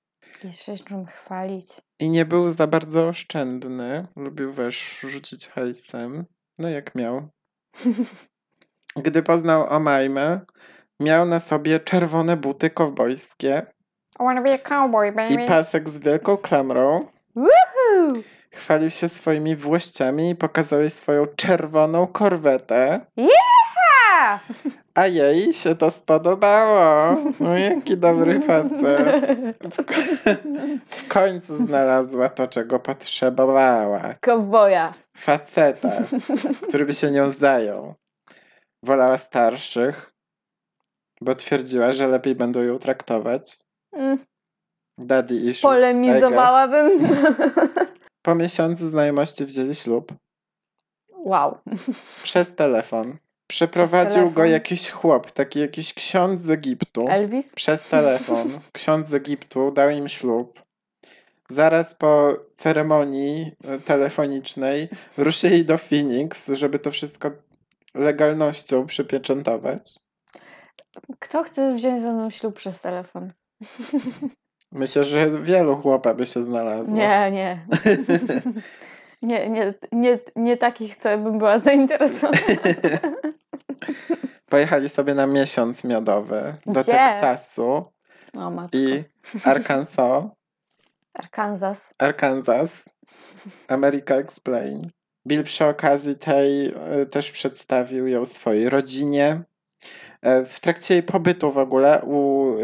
Czym 0.88 1.07
chwalić. 1.07 1.80
i 2.00 2.11
nie 2.11 2.25
był 2.25 2.50
za 2.50 2.66
bardzo 2.66 3.09
oszczędny. 3.09 4.07
Lubił 4.16 4.52
wiesz, 4.52 5.00
rzucić 5.00 5.49
hajsem. 5.49 6.25
No 6.59 6.68
jak 6.68 6.95
miał. 6.95 7.28
Gdy 9.04 9.23
poznał 9.23 9.66
Omajmę, 9.68 10.40
miał 11.00 11.26
na 11.26 11.40
sobie 11.40 11.80
czerwone 11.80 12.37
buty 12.37 12.71
kowbojskie 12.71 13.62
I 14.21 14.25
wanna 14.25 14.42
be 14.42 14.54
a 14.54 14.59
cowboy, 14.59 15.12
baby. 15.12 15.35
i 15.35 15.47
pasek 15.47 15.88
z 15.88 15.99
wielką 15.99 16.37
klamrą. 16.37 17.07
Woohoo! 17.37 18.23
Chwalił 18.52 18.90
się 18.90 19.09
swoimi 19.09 19.57
włościami 19.57 20.30
i 20.30 20.37
pokazał 20.37 20.80
jej 20.80 20.90
swoją 20.90 21.26
czerwoną 21.26 22.07
korwetę. 22.07 23.07
A! 24.28 24.38
A 24.94 25.06
jej 25.06 25.52
się 25.52 25.75
to 25.75 25.90
spodobało. 25.90 27.16
No 27.40 27.58
jaki 27.58 27.97
dobry 27.97 28.40
facet. 28.40 28.80
W, 29.73 29.76
ko- 29.85 29.94
w 30.87 31.08
końcu 31.08 31.66
znalazła 31.66 32.28
to, 32.28 32.47
czego 32.47 32.78
potrzebowała. 32.80 34.14
Kowboja. 34.20 34.94
Faceta, 35.16 35.90
który 36.68 36.85
by 36.85 36.94
się 36.94 37.11
nią 37.11 37.30
zajął. 37.30 37.94
Wolała 38.82 39.18
starszych, 39.18 40.12
bo 41.20 41.35
twierdziła, 41.35 41.92
że 41.92 42.08
lepiej 42.08 42.35
będą 42.35 42.62
ją 42.62 42.78
traktować. 42.78 43.58
Mm. 43.92 44.18
Daddy 44.99 45.35
issues. 45.35 45.62
Polemizowałabym. 45.62 46.90
Po 48.23 48.35
miesiącu 48.35 48.88
znajomości 48.88 49.44
wzięli 49.44 49.75
ślub. 49.75 50.12
Wow. 51.08 51.58
Przez 52.23 52.54
telefon. 52.54 53.16
Przeprowadził 53.48 54.30
go 54.30 54.44
jakiś 54.44 54.90
chłop, 54.90 55.30
taki 55.30 55.60
jakiś 55.60 55.94
ksiądz 55.94 56.40
z 56.40 56.50
Egiptu. 56.50 57.06
Elvis? 57.08 57.46
Przez 57.54 57.88
telefon. 57.88 58.48
Ksiądz 58.72 59.08
z 59.08 59.14
Egiptu 59.14 59.70
dał 59.70 59.90
im 59.90 60.08
ślub. 60.08 60.62
Zaraz 61.48 61.94
po 61.94 62.36
ceremonii 62.54 63.52
e, 63.64 63.78
telefonicznej 63.78 64.88
ruszyli 65.16 65.64
do 65.64 65.78
Phoenix, 65.78 66.50
żeby 66.52 66.78
to 66.78 66.90
wszystko 66.90 67.30
legalnością 67.94 68.86
przypieczętować. 68.86 69.98
Kto 71.18 71.42
chce 71.42 71.74
wziąć 71.74 72.00
ze 72.00 72.12
mną 72.12 72.30
ślub 72.30 72.56
przez 72.56 72.80
telefon? 72.80 73.32
Myślę, 74.72 75.04
że 75.04 75.42
wielu 75.42 75.76
chłopa 75.76 76.14
by 76.14 76.26
się 76.26 76.42
znalazło. 76.42 76.94
Nie, 76.94 77.30
nie. 77.30 77.64
nie, 79.22 79.50
nie, 79.50 79.74
nie, 79.92 80.18
nie 80.36 80.56
takich, 80.56 80.96
co 80.96 81.18
bym 81.18 81.38
była 81.38 81.58
zainteresowana. 81.58 82.38
Pojechali 84.48 84.88
sobie 84.88 85.14
na 85.14 85.26
miesiąc 85.26 85.84
miodowy 85.84 86.54
do 86.66 86.80
Gdzie? 86.82 86.92
Teksasu 86.92 87.84
O 88.38 88.50
matko. 88.50 88.78
i 88.78 89.04
Arkansas. 89.44 90.24
Arkansas. 91.14 91.94
Arkansas. 91.98 92.84
America 93.68 94.14
Explain. 94.16 94.90
Bill 95.26 95.44
przy 95.44 95.64
okazji 95.64 96.16
tej 96.16 96.66
e, 96.66 97.06
też 97.06 97.30
przedstawił 97.30 98.06
ją 98.06 98.26
swojej 98.26 98.68
rodzinie. 98.70 99.42
E, 100.22 100.44
W 100.44 100.60
trakcie 100.60 100.94
jej 100.94 101.02
pobytu 101.02 101.52
w 101.52 101.58
ogóle 101.58 102.02
u, 102.02 102.54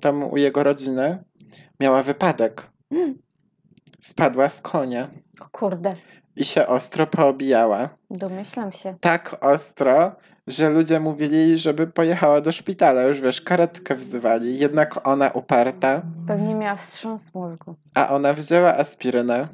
tam 0.00 0.24
u 0.24 0.36
jego 0.36 0.62
rodziny 0.62 1.24
miała 1.80 2.02
wypadek. 2.02 2.70
Spadła 4.00 4.48
z 4.48 4.60
konia 4.60 5.08
O 5.40 5.48
kurde. 5.52 5.92
I 6.36 6.44
się 6.44 6.66
ostro 6.66 7.06
poobijała. 7.06 7.88
Domyślam 8.10 8.72
się. 8.72 8.96
Tak 9.00 9.36
ostro, 9.40 10.12
że 10.46 10.70
ludzie 10.70 11.00
mówili, 11.00 11.58
żeby 11.58 11.86
pojechała 11.86 12.40
do 12.40 12.52
szpitala. 12.52 13.02
Już 13.02 13.20
wiesz, 13.20 13.40
karetkę 13.40 13.94
wzywali. 13.94 14.58
Jednak 14.58 15.06
ona 15.06 15.30
uparta, 15.30 16.02
Pewnie 16.26 16.54
miała 16.54 16.76
wstrząs 16.76 17.34
mózgu. 17.34 17.74
a 17.94 18.08
ona 18.08 18.34
wzięła 18.34 18.76
aspirynę, 18.76 19.48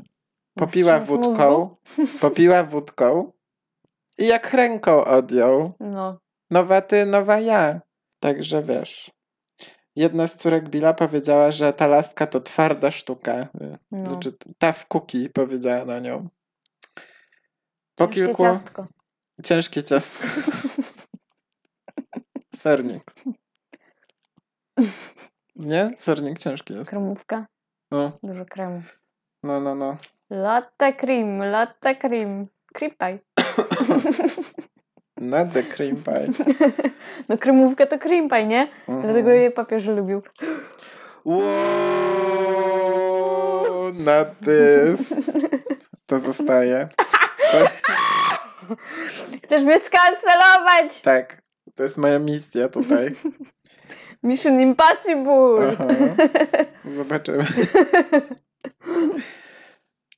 popiła 0.54 0.98
Wstrząs 1.00 1.26
wódką, 1.26 1.76
popiła 2.20 2.64
wódką 2.64 3.32
i 4.18 4.26
jak 4.26 4.52
ręką 4.54 5.04
odjął. 5.04 5.72
No. 5.80 6.18
Nowa 6.50 6.80
ty, 6.80 7.06
nowa 7.06 7.40
ja. 7.40 7.80
Także 8.20 8.62
wiesz. 8.62 9.10
Jedna 9.96 10.26
z 10.26 10.36
córek 10.36 10.68
Billa 10.68 10.94
powiedziała, 10.94 11.50
że 11.50 11.72
ta 11.72 11.86
laska 11.86 12.26
to 12.26 12.40
twarda 12.40 12.90
sztuka. 12.90 13.48
No. 13.90 14.06
Znaczy, 14.06 14.32
ta 14.58 14.72
w 14.72 14.86
kuki 14.86 15.30
powiedziała 15.30 15.84
na 15.84 15.98
nią. 15.98 16.28
Po 17.98 18.04
Ciężkie 18.06 18.26
kilku... 18.26 18.42
ciastko. 18.42 18.86
Ciężkie 19.44 19.82
ciastko. 19.82 20.26
Sernik. 22.54 23.02
Nie? 25.56 25.90
Sernik 25.96 26.38
ciężki 26.38 26.74
jest. 26.74 26.90
Kremówka. 26.90 27.46
No, 27.90 28.12
Dużo 28.22 28.44
kremu. 28.44 28.82
no, 29.42 29.60
no. 29.60 29.74
no. 29.74 29.96
Latte 30.30 30.92
cream, 30.92 31.38
latte 31.38 31.94
cream. 31.96 32.46
Cream 32.74 32.92
pie. 32.98 33.18
Not 35.20 35.52
the 35.52 35.62
cream 35.62 35.96
pie. 35.96 36.28
No 37.28 37.38
kremówka 37.38 37.86
to 37.86 37.98
cream 37.98 38.28
pie, 38.28 38.46
nie? 38.46 38.68
Mhm. 38.88 39.02
Dlatego 39.02 39.30
jej 39.30 39.52
papież 39.52 39.86
lubił. 39.86 40.22
Wow, 41.24 41.42
not 43.94 44.28
this. 44.40 45.30
To 46.06 46.18
zostaje. 46.18 46.88
Chcesz 49.44 49.62
mnie 49.62 49.80
skancelować! 49.80 51.00
Tak, 51.02 51.42
to 51.74 51.82
jest 51.82 51.98
moja 51.98 52.18
misja 52.18 52.68
tutaj. 52.68 53.14
Mission 54.22 54.60
Impossible! 54.60 55.72
Aha. 55.72 55.86
Zobaczymy. 56.84 57.46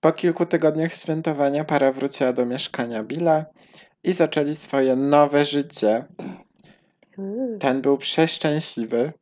Po 0.00 0.12
kilku 0.12 0.46
tygodniach 0.46 0.92
świętowania 0.94 1.64
para 1.64 1.92
wróciła 1.92 2.32
do 2.32 2.46
mieszkania 2.46 3.02
Billa 3.02 3.44
i 4.04 4.12
zaczęli 4.12 4.54
swoje 4.54 4.96
nowe 4.96 5.44
życie. 5.44 6.04
Ten 7.60 7.82
był 7.82 7.98
przeszczęśliwy 7.98 9.12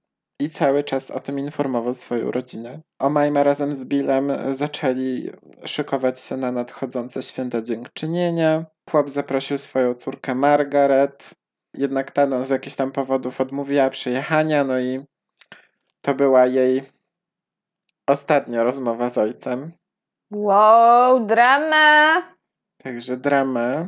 i 0.40 0.50
cały 0.50 0.84
czas 0.84 1.10
o 1.10 1.20
tym 1.20 1.38
informował 1.38 1.94
swoją 1.94 2.30
rodzinę. 2.30 2.80
Omajma 2.98 3.42
razem 3.42 3.72
z 3.72 3.84
Billem 3.84 4.32
zaczęli 4.52 5.30
szykować 5.64 6.20
się 6.20 6.36
na 6.36 6.52
nadchodzące 6.52 7.22
święto 7.22 7.62
dziękczynienia. 7.62 8.64
Chłop 8.90 9.10
zaprosił 9.10 9.58
swoją 9.58 9.94
córkę 9.94 10.34
Margaret, 10.34 11.30
jednak 11.74 12.10
ta 12.10 12.26
no, 12.26 12.44
z 12.44 12.50
jakichś 12.50 12.76
tam 12.76 12.92
powodów 12.92 13.40
odmówiła 13.40 13.90
przyjechania, 13.90 14.64
no 14.64 14.80
i 14.80 15.04
to 16.00 16.14
była 16.14 16.46
jej 16.46 16.82
ostatnia 18.06 18.62
rozmowa 18.62 19.10
z 19.10 19.18
ojcem. 19.18 19.72
Wow, 20.30 21.26
drama! 21.26 22.22
Także 22.82 23.16
drama. 23.16 23.86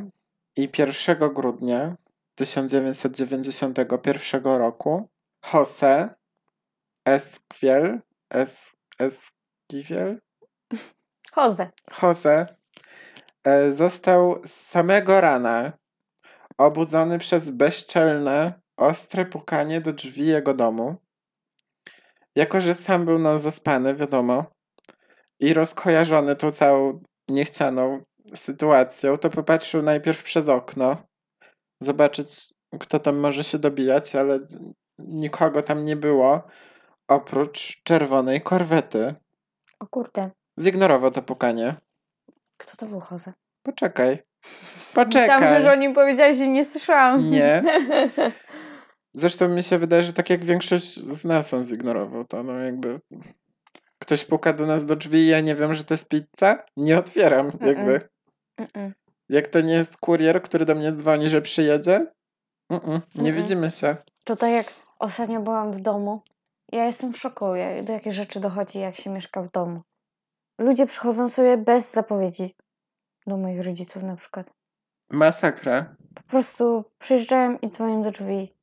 I 0.57 0.69
1 0.77 1.33
grudnia 1.33 1.95
1991 2.35 4.43
roku 4.43 5.09
Jose 5.53 6.15
Esquivel, 7.05 8.01
es, 8.29 8.75
Esquivel, 8.99 10.19
Chodzę. 11.31 11.69
Jose 12.01 12.55
e, 13.43 13.73
został 13.73 14.41
z 14.45 14.51
samego 14.51 15.21
rana 15.21 15.71
obudzony 16.57 17.19
przez 17.19 17.49
bezczelne, 17.49 18.53
ostre 18.77 19.25
pukanie 19.25 19.81
do 19.81 19.93
drzwi 19.93 20.25
jego 20.25 20.53
domu. 20.53 20.95
Jako, 22.35 22.61
że 22.61 22.75
sam 22.75 23.05
był 23.05 23.19
no 23.19 23.39
zaspany, 23.39 23.95
wiadomo, 23.95 24.45
i 25.39 25.53
rozkojarzony 25.53 26.35
tą 26.35 26.51
całą 26.51 27.03
niechcianą 27.29 28.03
sytuacją, 28.35 29.17
to 29.17 29.29
popatrzył 29.29 29.81
najpierw 29.81 30.23
przez 30.23 30.49
okno, 30.49 30.97
zobaczyć, 31.79 32.53
kto 32.79 32.99
tam 32.99 33.17
może 33.17 33.43
się 33.43 33.59
dobijać, 33.59 34.15
ale 34.15 34.39
nikogo 34.99 35.61
tam 35.61 35.83
nie 35.83 35.95
było, 35.95 36.43
oprócz 37.07 37.83
czerwonej 37.83 38.41
korwety. 38.41 39.15
O 39.79 39.87
kurde. 39.87 40.31
Zignorował 40.59 41.11
to 41.11 41.21
pukanie. 41.21 41.75
Kto 42.57 42.77
to 42.77 42.85
był 42.85 42.99
Chodzę? 42.99 43.33
Poczekaj. 43.63 44.23
Myślałam, 44.95 45.43
że, 45.43 45.49
Poczekaj. 45.49 45.67
o 45.67 45.75
nim 45.75 45.93
powiedziałeś 45.93 46.37
i 46.37 46.49
nie 46.49 46.65
słyszałam. 46.65 47.29
Nie. 47.29 47.61
Zresztą 49.13 49.49
mi 49.49 49.63
się 49.63 49.77
wydaje, 49.77 50.03
że 50.03 50.13
tak 50.13 50.29
jak 50.29 50.45
większość 50.45 50.95
z 50.95 51.25
nas 51.25 51.53
on 51.53 51.63
zignorował 51.63 52.25
to, 52.25 52.43
no 52.43 52.59
jakby 52.59 52.99
ktoś 53.99 54.25
puka 54.25 54.53
do 54.53 54.65
nas 54.65 54.85
do 54.85 54.95
drzwi 54.95 55.17
i 55.17 55.27
ja 55.27 55.39
nie 55.39 55.55
wiem, 55.55 55.73
że 55.73 55.83
to 55.83 55.93
jest 55.93 56.09
pizza, 56.09 56.63
nie 56.77 56.97
otwieram, 56.97 57.51
jakby. 57.61 57.99
Mm-mm. 58.59 58.91
Jak 59.29 59.47
to 59.47 59.61
nie 59.61 59.73
jest 59.73 59.97
kurier, 59.97 60.41
który 60.41 60.65
do 60.65 60.75
mnie 60.75 60.91
dzwoni, 60.91 61.29
że 61.29 61.41
przyjedzie, 61.41 62.05
Mm-mm, 62.71 63.01
nie 63.15 63.33
widzimy 63.33 63.71
się. 63.71 63.95
To 64.23 64.35
tak 64.35 64.51
jak 64.51 64.73
ostatnio 64.99 65.41
byłam 65.41 65.73
w 65.73 65.81
domu. 65.81 66.21
Ja 66.71 66.85
jestem 66.85 67.13
w 67.13 67.17
szoku, 67.17 67.45
do 67.83 67.93
jakiej 67.93 68.11
rzeczy 68.11 68.39
dochodzi, 68.39 68.79
jak 68.79 68.95
się 68.95 69.09
mieszka 69.09 69.41
w 69.41 69.51
domu. 69.51 69.81
Ludzie 70.61 70.85
przychodzą 70.85 71.29
sobie 71.29 71.57
bez 71.57 71.91
zapowiedzi. 71.91 72.55
Do 73.27 73.37
moich 73.37 73.65
rodziców 73.65 74.03
na 74.03 74.15
przykład. 74.15 74.53
Masakra. 75.11 75.95
Po 76.15 76.23
prostu 76.23 76.83
przyjeżdżają 76.99 77.57
i 77.61 77.69
dzwonią 77.69 78.03
do 78.03 78.11
drzwi. 78.11 78.53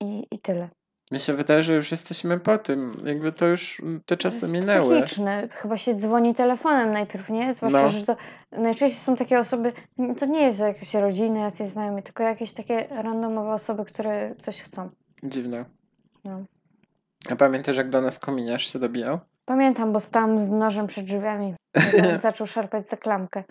I, 0.00 0.26
i 0.30 0.38
tyle. 0.38 0.68
Mi 1.10 1.20
się 1.20 1.32
wydaje, 1.32 1.62
że 1.62 1.74
już 1.74 1.90
jesteśmy 1.90 2.40
po 2.40 2.58
tym. 2.58 3.02
Jakby 3.04 3.32
to 3.32 3.46
już 3.46 3.80
mm, 3.80 4.00
te 4.06 4.16
czasy 4.16 4.48
minęły. 4.48 5.00
psychiczne. 5.00 5.48
Chyba 5.52 5.76
się 5.76 5.94
dzwoni 5.94 6.34
telefonem 6.34 6.92
najpierw, 6.92 7.28
nie? 7.30 7.54
Zwłaszcza, 7.54 7.82
No. 7.82 7.88
że 7.88 8.06
to 8.06 8.16
najczęściej 8.52 9.00
są 9.00 9.16
takie 9.16 9.38
osoby, 9.38 9.72
to 10.18 10.26
nie 10.26 10.42
jest 10.42 10.58
jakieś 10.58 10.94
rodziny, 10.94 11.38
jacyś 11.40 11.68
znajomi, 11.68 12.02
tylko 12.02 12.22
jakieś 12.22 12.52
takie 12.52 12.88
randomowe 12.90 13.52
osoby, 13.52 13.84
które 13.84 14.34
coś 14.38 14.62
chcą. 14.62 14.90
Dziwne. 15.22 15.64
No. 16.24 16.44
A 17.30 17.36
pamiętasz, 17.36 17.76
jak 17.76 17.88
do 17.90 18.00
nas 18.00 18.18
kominiarz 18.18 18.72
się 18.72 18.78
dobijał? 18.78 19.18
Pamiętam, 19.50 19.92
bo 19.92 20.00
stałam 20.00 20.40
z 20.40 20.50
nożem 20.50 20.86
przed 20.86 21.04
drzwiami. 21.06 21.54
Zaczął 22.22 22.46
szarpać 22.46 22.88
za 22.88 22.96
klamkę. 22.96 23.44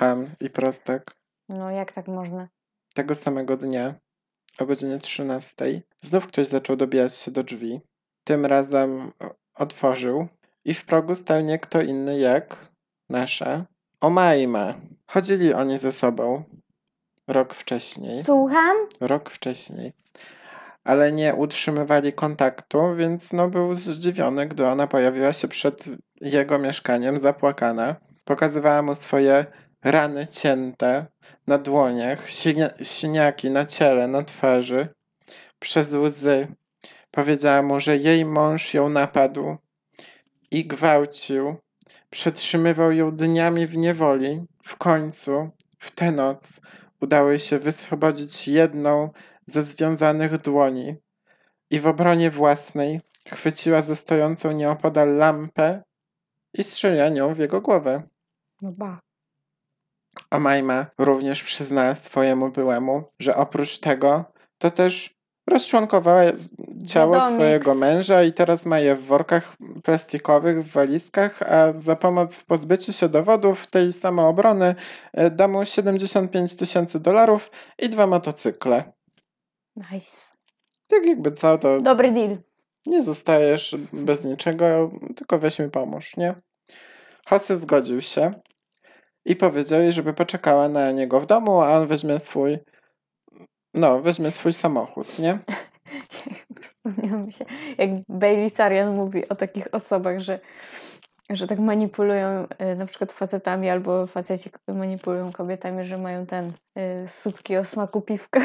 Ham 0.00 0.26
i 0.40 0.50
prostak. 0.50 1.14
No 1.48 1.70
jak 1.70 1.92
tak 1.92 2.08
można? 2.08 2.48
Tego 2.94 3.14
samego 3.14 3.56
dnia, 3.56 3.94
o 4.58 4.66
godzinie 4.66 4.98
13, 4.98 5.82
znów 6.02 6.26
ktoś 6.26 6.46
zaczął 6.46 6.76
dobijać 6.76 7.16
się 7.16 7.30
do 7.30 7.42
drzwi. 7.42 7.80
Tym 8.24 8.46
razem 8.46 9.12
o- 9.20 9.34
otworzył 9.54 10.28
i 10.64 10.74
w 10.74 10.84
progu 10.84 11.14
stał 11.14 11.40
nie 11.40 11.58
kto 11.58 11.82
inny 11.82 12.18
jak 12.18 12.56
nasza 13.10 13.66
Omajma. 14.00 14.74
Chodzili 15.06 15.54
oni 15.54 15.78
ze 15.78 15.92
sobą 15.92 16.44
rok 17.26 17.54
wcześniej. 17.54 18.24
Słucham? 18.24 18.76
Rok 19.00 19.30
wcześniej. 19.30 19.92
Ale 20.88 21.12
nie 21.12 21.34
utrzymywali 21.34 22.12
kontaktu, 22.12 22.94
więc 22.96 23.32
no 23.32 23.48
był 23.48 23.74
zdziwiony, 23.74 24.46
gdy 24.46 24.66
ona 24.66 24.86
pojawiła 24.86 25.32
się 25.32 25.48
przed 25.48 25.84
jego 26.20 26.58
mieszkaniem, 26.58 27.18
zapłakana. 27.18 27.96
Pokazywała 28.24 28.82
mu 28.82 28.94
swoje 28.94 29.46
rany 29.84 30.26
cięte 30.26 31.06
na 31.46 31.58
dłoniach, 31.58 32.30
siniaki 32.82 33.50
na 33.50 33.64
ciele, 33.66 34.08
na 34.08 34.22
twarzy. 34.22 34.88
Przez 35.58 35.92
łzy 35.92 36.46
powiedziała 37.10 37.62
mu, 37.62 37.80
że 37.80 37.96
jej 37.96 38.24
mąż 38.24 38.74
ją 38.74 38.88
napadł 38.88 39.56
i 40.50 40.66
gwałcił. 40.66 41.56
Przetrzymywał 42.10 42.92
ją 42.92 43.10
dniami 43.10 43.66
w 43.66 43.76
niewoli. 43.76 44.44
W 44.62 44.76
końcu, 44.76 45.50
w 45.78 45.90
tę 45.90 46.12
noc, 46.12 46.60
udało 47.00 47.30
jej 47.30 47.40
się 47.40 47.58
wyswobodzić 47.58 48.48
jedną 48.48 49.10
ze 49.48 49.62
związanych 49.62 50.38
dłoni 50.38 50.96
i 51.70 51.80
w 51.80 51.86
obronie 51.86 52.30
własnej 52.30 53.00
chwyciła 53.28 53.82
ze 53.82 53.96
stojącą 53.96 54.52
nieopodal 54.52 55.16
lampę 55.16 55.82
i 56.54 56.64
strzeliła 56.64 57.08
nią 57.08 57.34
w 57.34 57.38
jego 57.38 57.60
głowę. 57.60 58.02
No 58.62 58.72
ba. 58.72 59.00
Majma 60.40 60.86
również 60.98 61.42
przyznała 61.42 61.94
swojemu 61.94 62.50
byłemu, 62.50 63.04
że 63.18 63.36
oprócz 63.36 63.78
tego 63.78 64.24
to 64.58 64.70
też 64.70 65.18
rozczłonkowała 65.50 66.22
ciało 66.86 67.20
swojego 67.20 67.74
męża 67.74 68.22
i 68.22 68.32
teraz 68.32 68.66
ma 68.66 68.78
je 68.78 68.96
w 68.96 69.04
workach 69.04 69.56
plastikowych, 69.84 70.64
w 70.64 70.72
walizkach, 70.72 71.42
a 71.42 71.72
za 71.72 71.96
pomoc 71.96 72.38
w 72.38 72.44
pozbyciu 72.44 72.92
się 72.92 73.08
dowodów 73.08 73.66
tej 73.66 73.92
samoobrony 73.92 74.74
e, 75.12 75.30
da 75.30 75.48
mu 75.48 75.64
75 75.64 76.56
tysięcy 76.56 77.00
dolarów 77.00 77.50
i 77.78 77.88
dwa 77.88 78.06
motocykle. 78.06 78.97
Nice. 79.92 80.32
Tak 80.88 81.06
jakby 81.06 81.32
co, 81.32 81.58
to... 81.58 81.80
Dobry 81.80 82.12
deal. 82.12 82.38
Nie 82.86 83.02
zostajesz 83.02 83.76
bez 83.92 84.24
niczego, 84.24 84.90
tylko 85.16 85.38
weź 85.38 85.58
mi 85.58 85.70
pomóż, 85.70 86.16
nie? 86.16 86.34
Jose 87.30 87.56
zgodził 87.56 88.00
się 88.00 88.30
i 89.24 89.36
powiedział 89.36 89.80
jej, 89.80 89.92
żeby 89.92 90.14
poczekała 90.14 90.68
na 90.68 90.90
niego 90.90 91.20
w 91.20 91.26
domu, 91.26 91.60
a 91.60 91.78
on 91.78 91.86
weźmie 91.86 92.18
swój 92.18 92.58
no, 93.74 94.02
weźmie 94.02 94.30
swój 94.30 94.52
samochód, 94.52 95.18
nie? 95.18 95.38
Przypomniało 96.60 97.30
się, 97.30 97.44
jak 97.78 97.90
Bailey 98.08 98.50
Sarian 98.50 98.96
mówi 98.96 99.28
o 99.28 99.34
takich 99.34 99.74
osobach, 99.74 100.20
że, 100.20 100.40
że 101.30 101.46
tak 101.46 101.58
manipulują 101.58 102.46
y, 102.72 102.76
na 102.76 102.86
przykład 102.86 103.12
facetami 103.12 103.68
albo 103.70 104.06
faceci 104.06 104.50
manipulują 104.68 105.32
kobietami, 105.32 105.84
że 105.84 105.98
mają 105.98 106.26
ten 106.26 106.52
y, 106.78 107.08
sutki 107.08 107.56
o 107.56 107.64
smaku 107.64 108.00
piwka. 108.00 108.40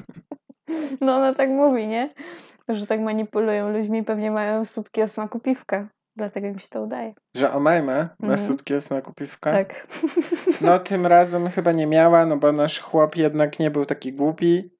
no 1.00 1.16
ona 1.16 1.34
tak 1.34 1.50
mówi, 1.50 1.86
nie? 1.86 2.14
Że 2.68 2.86
tak 2.86 3.00
manipulują 3.00 3.70
ludźmi, 3.70 4.04
pewnie 4.04 4.30
mają 4.30 4.64
sutki 4.64 5.02
o 5.02 5.06
smaku 5.06 5.40
piwka. 5.40 5.88
Dlatego 6.16 6.48
mi 6.48 6.60
się 6.60 6.68
to 6.68 6.82
udaje. 6.82 7.14
Że 7.36 7.52
Omajma 7.52 8.08
ma 8.20 8.34
mm. 8.34 8.38
sutki 8.38 8.74
o 8.74 8.80
smaku 8.80 9.12
piwka? 9.12 9.52
Tak. 9.52 9.86
No 10.60 10.78
tym 10.78 11.06
razem 11.06 11.50
chyba 11.50 11.72
nie 11.72 11.86
miała, 11.86 12.26
no 12.26 12.36
bo 12.36 12.52
nasz 12.52 12.80
chłop 12.80 13.16
jednak 13.16 13.58
nie 13.58 13.70
był 13.70 13.84
taki 13.84 14.12
głupi. 14.12 14.75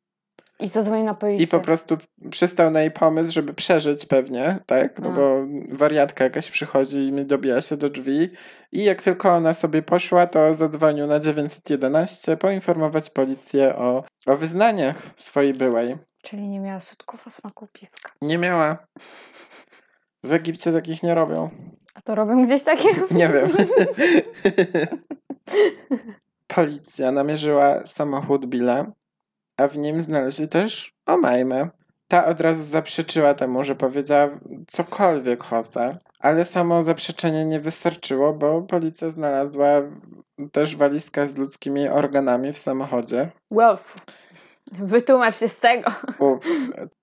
I 0.61 0.69
zadzwonił 0.69 1.05
na 1.05 1.14
policję. 1.14 1.45
I 1.45 1.49
po 1.49 1.61
prostu 1.61 1.97
przystał 2.31 2.71
na 2.71 2.81
jej 2.81 2.90
pomysł, 2.90 3.33
żeby 3.33 3.55
przeżyć 3.55 4.07
pewnie, 4.07 4.59
tak? 4.66 4.99
No 4.99 5.11
A. 5.11 5.12
bo 5.12 5.47
wariatka 5.73 6.25
jakaś 6.25 6.51
przychodzi 6.51 6.99
i 6.99 7.25
dobija 7.25 7.61
się 7.61 7.77
do 7.77 7.88
drzwi. 7.88 8.31
I 8.73 8.85
jak 8.85 9.03
tylko 9.03 9.35
ona 9.35 9.55
sobie 9.55 9.83
poszła, 9.83 10.27
to 10.27 10.55
zadzwonił 10.55 11.07
na 11.07 11.21
911 11.21 12.37
poinformować 12.37 13.11
policję 13.11 13.77
o, 13.77 14.05
o 14.27 14.37
wyznaniach 14.37 14.97
swojej 15.16 15.55
byłej. 15.55 15.97
Czyli 16.23 16.49
nie 16.49 16.61
miała 16.61 16.81
sutków 16.81 17.27
o 17.27 17.31
smaku 17.31 17.69
piwka. 17.73 18.11
Nie 18.23 18.38
miała. 18.38 18.87
W 20.25 20.33
Egipcie 20.33 20.73
takich 20.73 21.03
nie 21.03 21.14
robią. 21.14 21.51
A 21.95 22.01
to 22.01 22.14
robią 22.14 22.45
gdzieś 22.45 22.62
takie? 22.62 22.88
Nie 23.11 23.29
wiem. 23.29 23.51
Policja 26.47 27.12
namierzyła 27.12 27.87
samochód 27.87 28.47
Billa, 28.47 28.87
a 29.57 29.69
w 29.69 29.79
nim 29.79 30.01
znaleźli 30.01 30.49
też 30.49 30.92
Omajmę. 31.07 31.69
Ta 32.09 32.27
od 32.27 32.40
razu 32.40 32.62
zaprzeczyła 32.62 33.35
temu, 33.35 33.64
że 33.64 33.75
powiedziała 33.75 34.29
cokolwiek 34.66 35.42
Hosta, 35.42 35.99
ale 36.21 36.45
samo 36.45 36.83
zaprzeczenie 36.83 37.45
nie 37.45 37.61
wystarczyło, 37.61 38.33
bo 38.33 38.62
policja 38.62 39.11
znalazła 39.11 39.69
też 40.53 40.77
walizkę 40.77 41.29
z 41.29 41.37
ludzkimi 41.37 41.88
organami 41.88 42.53
w 42.53 42.59
samochodzie. 42.59 43.31
Wow. 43.51 43.77
Wytłumacz 44.73 45.37
się 45.37 45.49
z 45.49 45.59
tego. 45.59 45.90
Ups. 46.19 46.49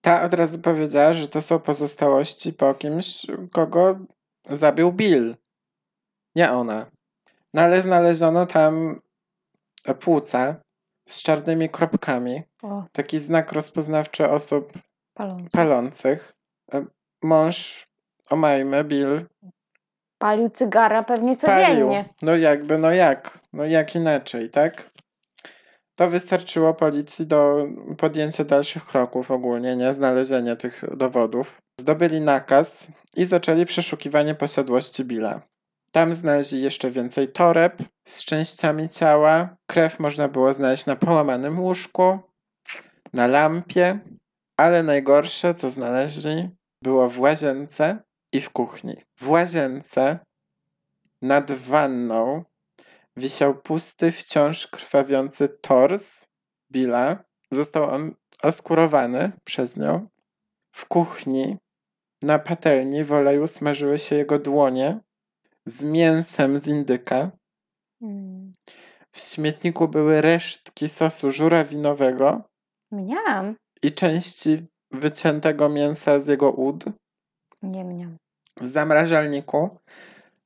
Ta 0.01 0.21
od 0.21 0.33
razu 0.33 0.59
powiedziała, 0.59 1.13
że 1.13 1.27
to 1.27 1.41
są 1.41 1.59
pozostałości 1.59 2.53
po 2.53 2.73
kimś, 2.73 3.25
kogo 3.51 3.99
zabił 4.49 4.93
Bill. 4.93 5.35
Nie 6.35 6.51
ona. 6.51 6.85
No 7.53 7.61
ale 7.61 7.81
znaleziono 7.81 8.45
tam 8.45 9.01
płuca 9.99 10.55
z 11.05 11.21
czarnymi 11.21 11.69
kropkami. 11.69 12.43
O. 12.61 12.83
Taki 12.91 13.19
znak 13.19 13.51
rozpoznawczy 13.51 14.29
osób 14.29 14.73
Palący. 15.13 15.49
palących. 15.51 16.33
E, 16.73 16.85
mąż 17.23 17.85
Omajmy, 18.29 18.83
Bill. 18.83 19.21
Palił 20.17 20.49
cygara 20.49 21.03
pewnie 21.03 21.37
codziennie. 21.37 21.65
Palił. 21.65 22.03
No 22.21 22.35
jakby, 22.35 22.77
no 22.77 22.91
jak? 22.91 23.39
No 23.53 23.65
jak 23.65 23.95
inaczej, 23.95 24.49
tak? 24.49 24.89
To 25.95 26.09
wystarczyło 26.09 26.73
policji 26.73 27.27
do 27.27 27.67
podjęcia 27.97 28.43
dalszych 28.43 28.85
kroków 28.85 29.31
ogólnie, 29.31 29.75
nie? 29.75 29.93
Znalezienia 29.93 30.55
tych 30.55 30.97
dowodów. 30.97 31.61
Zdobyli 31.81 32.21
nakaz 32.21 32.87
i 33.15 33.25
zaczęli 33.25 33.65
przeszukiwanie 33.65 34.35
posiadłości 34.35 35.05
Billa. 35.05 35.41
Tam 35.93 36.13
znaleźli 36.13 36.61
jeszcze 36.61 36.91
więcej 36.91 37.27
toreb 37.27 37.77
z 38.07 38.25
częściami 38.25 38.89
ciała. 38.89 39.57
Krew 39.65 39.99
można 39.99 40.27
było 40.27 40.53
znaleźć 40.53 40.85
na 40.85 40.95
połamanym 40.95 41.59
łóżku, 41.59 42.19
na 43.13 43.27
lampie, 43.27 43.99
ale 44.57 44.83
najgorsze, 44.83 45.53
co 45.53 45.69
znaleźli, 45.69 46.49
było 46.81 47.09
w 47.09 47.19
łazience 47.19 48.03
i 48.31 48.41
w 48.41 48.49
kuchni. 48.49 48.95
W 49.19 49.29
łazience 49.29 50.19
nad 51.21 51.51
wanną 51.51 52.43
wisiał 53.17 53.61
pusty, 53.61 54.11
wciąż 54.11 54.67
krwawiący 54.67 55.49
tors 55.49 56.25
Billa. 56.71 57.23
Został 57.51 57.83
on 57.83 58.15
oskurowany 58.43 59.31
przez 59.43 59.77
nią. 59.77 60.07
W 60.71 60.85
kuchni, 60.85 61.57
na 62.21 62.39
patelni 62.39 63.03
w 63.03 63.13
oleju 63.13 63.47
smażyły 63.47 63.99
się 63.99 64.15
jego 64.15 64.39
dłonie 64.39 64.99
z 65.65 65.83
mięsem 65.83 66.59
z 66.59 66.67
indyka. 66.67 67.31
Mm. 68.01 68.53
W 69.11 69.19
śmietniku 69.19 69.87
były 69.87 70.21
resztki 70.21 70.89
sosu 70.89 71.31
żurawinowego. 71.31 72.41
Mniam. 72.91 73.55
I 73.83 73.91
części 73.91 74.57
wyciętego 74.91 75.69
mięsa 75.69 76.19
z 76.19 76.27
jego 76.27 76.51
ud. 76.51 76.85
Nie 77.63 77.83
mniam. 77.83 78.17
W 78.61 78.67
zamrażalniku, 78.67 79.69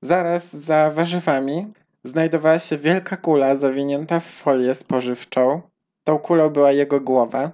zaraz 0.02 0.56
za 0.56 0.92
warzywami, 0.92 1.74
znajdowała 2.04 2.60
się 2.60 2.78
wielka 2.78 3.18
kula 3.18 3.56
zawinięta 3.56 4.20
w 4.20 4.26
folię 4.26 4.76
spożywczą. 4.76 5.62
Tą 6.04 6.20
kulą 6.20 6.50
była 6.50 6.72
jego 6.72 7.02
głowa, 7.02 7.52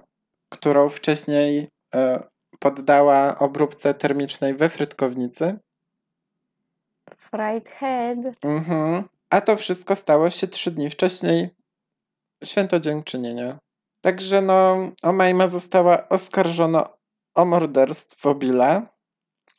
którą 0.52 0.88
wcześniej 0.88 1.68
e, 1.94 2.24
poddała 2.58 3.38
obróbce 3.38 3.94
termicznej 3.94 4.54
we 4.54 4.68
frytkownicy. 4.68 5.58
Fried 7.34 7.68
head. 7.68 8.18
Mhm. 8.42 9.04
A 9.30 9.40
to 9.40 9.56
wszystko 9.56 9.96
stało 9.96 10.30
się 10.30 10.46
trzy 10.46 10.70
dni 10.70 10.90
wcześniej. 10.90 11.50
Święto 12.44 12.80
Dziękczynienia. 12.80 13.58
Także 14.00 14.42
no, 14.42 14.76
Omajma 15.02 15.48
została 15.48 16.08
oskarżona 16.08 16.88
o 17.34 17.44
morderstwo 17.44 18.34
Billa. 18.34 18.82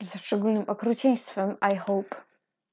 Ze 0.02 0.20
szczególnym 0.20 0.64
okrucieństwem, 0.68 1.56
I 1.74 1.78
hope. 1.78 2.16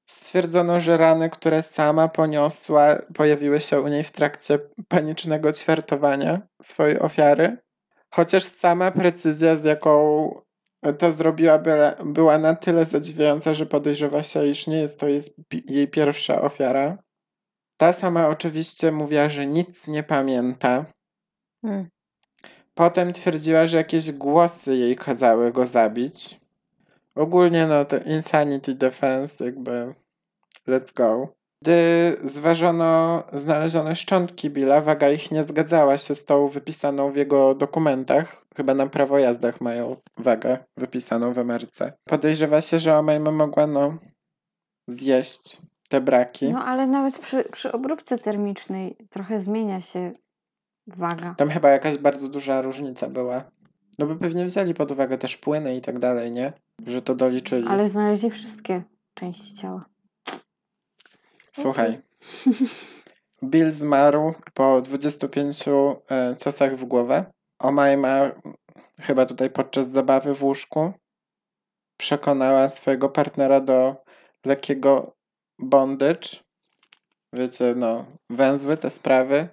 Stwierdzono, 0.09 0.79
że 0.79 0.97
rany, 0.97 1.29
które 1.29 1.63
sama 1.63 2.07
poniosła, 2.07 2.95
pojawiły 3.15 3.59
się 3.59 3.81
u 3.81 3.87
niej 3.87 4.03
w 4.03 4.11
trakcie 4.11 4.59
panicznego 4.87 5.53
ćwiartowania 5.53 6.41
swojej 6.61 6.99
ofiary. 6.99 7.57
Chociaż 8.13 8.43
sama 8.43 8.91
precyzja, 8.91 9.55
z 9.55 9.63
jaką 9.63 10.29
to 10.97 11.11
zrobiła, 11.11 11.59
była 12.05 12.37
na 12.37 12.55
tyle 12.55 12.85
zadziwiająca, 12.85 13.53
że 13.53 13.65
podejrzewa 13.65 14.23
się, 14.23 14.47
iż 14.47 14.67
nie 14.67 14.77
jest 14.77 14.99
to 14.99 15.07
jej 15.65 15.87
pierwsza 15.87 16.41
ofiara. 16.41 16.97
Ta 17.77 17.93
sama 17.93 18.27
oczywiście 18.27 18.91
mówiła, 18.91 19.29
że 19.29 19.47
nic 19.47 19.87
nie 19.87 20.03
pamięta. 20.03 20.85
Hmm. 21.61 21.87
Potem 22.73 23.13
twierdziła, 23.13 23.67
że 23.67 23.77
jakieś 23.77 24.11
głosy 24.11 24.75
jej 24.75 24.95
kazały 24.95 25.51
go 25.51 25.67
zabić. 25.67 26.39
Ogólnie 27.15 27.67
no 27.67 27.85
to 27.85 27.97
Insanity 27.97 28.75
Defense 28.75 29.45
jakby 29.45 29.93
let's 30.67 30.93
go. 30.93 31.27
Gdy 31.61 32.15
zważono 32.23 33.23
znalezione 33.33 33.95
szczątki 33.95 34.49
Billa, 34.49 34.81
waga 34.81 35.09
ich 35.09 35.31
nie 35.31 35.43
zgadzała 35.43 35.97
się 35.97 36.15
z 36.15 36.25
tą 36.25 36.47
wypisaną 36.47 37.11
w 37.11 37.15
jego 37.15 37.55
dokumentach, 37.55 38.42
chyba 38.55 38.73
na 38.73 38.87
prawo 38.87 39.19
jazdach 39.19 39.61
mają 39.61 39.95
wagę 40.17 40.57
wypisaną 40.77 41.33
w 41.33 41.39
Ameryce. 41.39 41.93
Podejrzewa 42.03 42.61
się, 42.61 42.79
że 42.79 42.97
Omejma 42.97 43.31
mogła 43.31 43.67
no 43.67 43.97
zjeść 44.87 45.57
te 45.89 46.01
braki. 46.01 46.51
No 46.51 46.65
ale 46.65 46.87
nawet 46.87 47.19
przy, 47.19 47.43
przy 47.51 47.71
obróbce 47.71 48.17
termicznej 48.17 48.97
trochę 49.09 49.39
zmienia 49.39 49.81
się 49.81 50.11
waga. 50.87 51.35
Tam 51.37 51.49
chyba 51.49 51.69
jakaś 51.69 51.97
bardzo 51.97 52.29
duża 52.29 52.61
różnica 52.61 53.09
była. 53.09 53.43
No 53.99 54.05
bo 54.07 54.15
pewnie 54.15 54.45
wzięli 54.45 54.73
pod 54.73 54.91
uwagę 54.91 55.17
też 55.17 55.37
płyny 55.37 55.75
i 55.75 55.81
tak 55.81 55.99
dalej, 55.99 56.31
nie? 56.31 56.53
Że 56.87 57.01
to 57.01 57.15
doliczyli. 57.15 57.67
Ale 57.67 57.89
znaleźli 57.89 58.31
wszystkie 58.31 58.83
części 59.13 59.55
ciała. 59.55 59.85
Słuchaj. 61.51 62.01
Bill 63.43 63.71
zmarł 63.71 64.33
po 64.53 64.81
25 64.81 65.65
e, 65.67 66.35
ciosach 66.37 66.75
w 66.75 66.85
głowę. 66.85 67.25
Omajma 67.63 68.31
chyba 69.01 69.25
tutaj 69.25 69.49
podczas 69.49 69.89
zabawy 69.89 70.35
w 70.35 70.43
łóżku 70.43 70.93
przekonała 71.97 72.69
swojego 72.69 73.09
partnera 73.09 73.59
do 73.61 73.95
lekkiego 74.45 75.15
bondage. 75.59 76.29
Wiecie, 77.33 77.73
no, 77.75 78.05
węzły, 78.29 78.77
te 78.77 78.89
sprawy. 78.89 79.47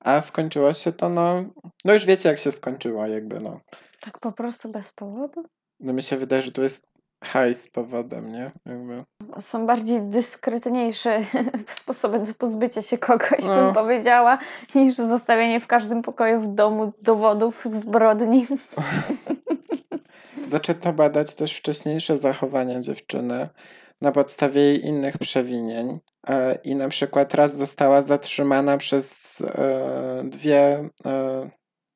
A 0.00 0.20
skończyło 0.20 0.72
się 0.72 0.92
to, 0.92 1.08
no, 1.08 1.44
no 1.84 1.92
już 1.92 2.06
wiecie 2.06 2.28
jak 2.28 2.38
się 2.38 2.52
skończyło, 2.52 3.06
jakby, 3.06 3.40
no. 3.40 3.60
Tak 4.00 4.18
po 4.20 4.32
prostu 4.32 4.72
bez 4.72 4.92
powodu? 4.92 5.44
No 5.80 5.92
mi 5.92 6.02
się 6.02 6.16
wydaje, 6.16 6.42
że 6.42 6.52
tu 6.52 6.62
jest 6.62 6.97
hajs 7.24 7.68
powodem, 7.68 8.32
nie? 8.32 8.50
Jakby. 8.66 9.04
Są 9.40 9.66
bardziej 9.66 10.02
dyskretniejsze 10.02 11.20
sposoby 11.68 12.18
do 12.18 12.34
pozbycia 12.34 12.82
się 12.82 12.98
kogoś, 12.98 13.44
no. 13.46 13.64
bym 13.64 13.74
powiedziała, 13.74 14.38
niż 14.74 14.94
zostawienie 14.94 15.60
w 15.60 15.66
każdym 15.66 16.02
pokoju 16.02 16.40
w 16.40 16.54
domu 16.54 16.92
dowodów 17.02 17.62
zbrodni. 17.64 18.46
Zaczęto 20.48 20.92
badać 20.92 21.34
też 21.34 21.56
wcześniejsze 21.56 22.18
zachowania 22.18 22.80
dziewczyny 22.80 23.48
na 24.00 24.12
podstawie 24.12 24.60
jej 24.60 24.86
innych 24.86 25.18
przewinień. 25.18 25.98
E, 26.28 26.58
I 26.64 26.76
na 26.76 26.88
przykład 26.88 27.34
raz 27.34 27.56
została 27.56 28.02
zatrzymana 28.02 28.76
przez 28.76 29.36
e, 29.40 30.22
dwie 30.24 30.88
e, 31.06 31.50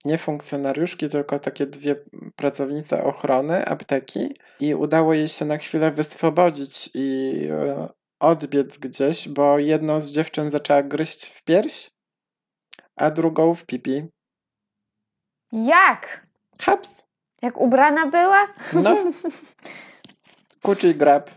nie 0.05 0.19
funkcjonariuszki, 0.19 1.09
tylko 1.09 1.38
takie 1.38 1.67
dwie 1.67 1.97
pracownice 2.37 3.05
ochrony 3.05 3.67
apteki 3.67 4.37
i 4.61 4.75
udało 4.75 5.15
jej 5.15 5.29
się 5.29 5.45
na 5.45 5.59
chwilę 5.59 5.91
wyswobodzić 5.91 6.91
i 6.95 7.49
odbiec 8.21 8.79
gdzieś, 8.79 9.29
bo 9.29 9.59
jedną 9.59 10.01
z 10.01 10.12
dziewczyn 10.12 10.51
zaczęła 10.51 10.83
gryźć 10.83 11.27
w 11.27 11.45
pierś, 11.45 11.91
a 12.97 13.11
drugą 13.11 13.55
w 13.55 13.65
pipi. 13.65 14.09
Jak? 15.53 16.27
Haps. 16.61 17.05
Jak 17.43 17.61
ubrana 17.61 18.07
była? 18.07 18.49
No. 18.73 18.97
Kuczy 20.62 20.95
grab. 20.95 21.31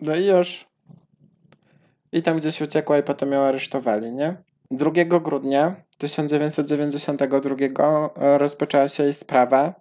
No 0.00 0.16
i 0.16 0.26
już. 0.26 0.66
I 2.12 2.22
tam 2.22 2.36
gdzieś 2.36 2.60
uciekła 2.60 2.98
i 2.98 3.02
potem 3.02 3.32
ją 3.32 3.40
aresztowali, 3.40 4.12
nie? 4.12 4.42
2 4.70 4.90
grudnia 5.04 5.89
1992 6.00 8.10
e, 8.16 8.38
rozpoczęła 8.38 8.88
się 8.88 9.02
jej 9.02 9.14
sprawa. 9.14 9.74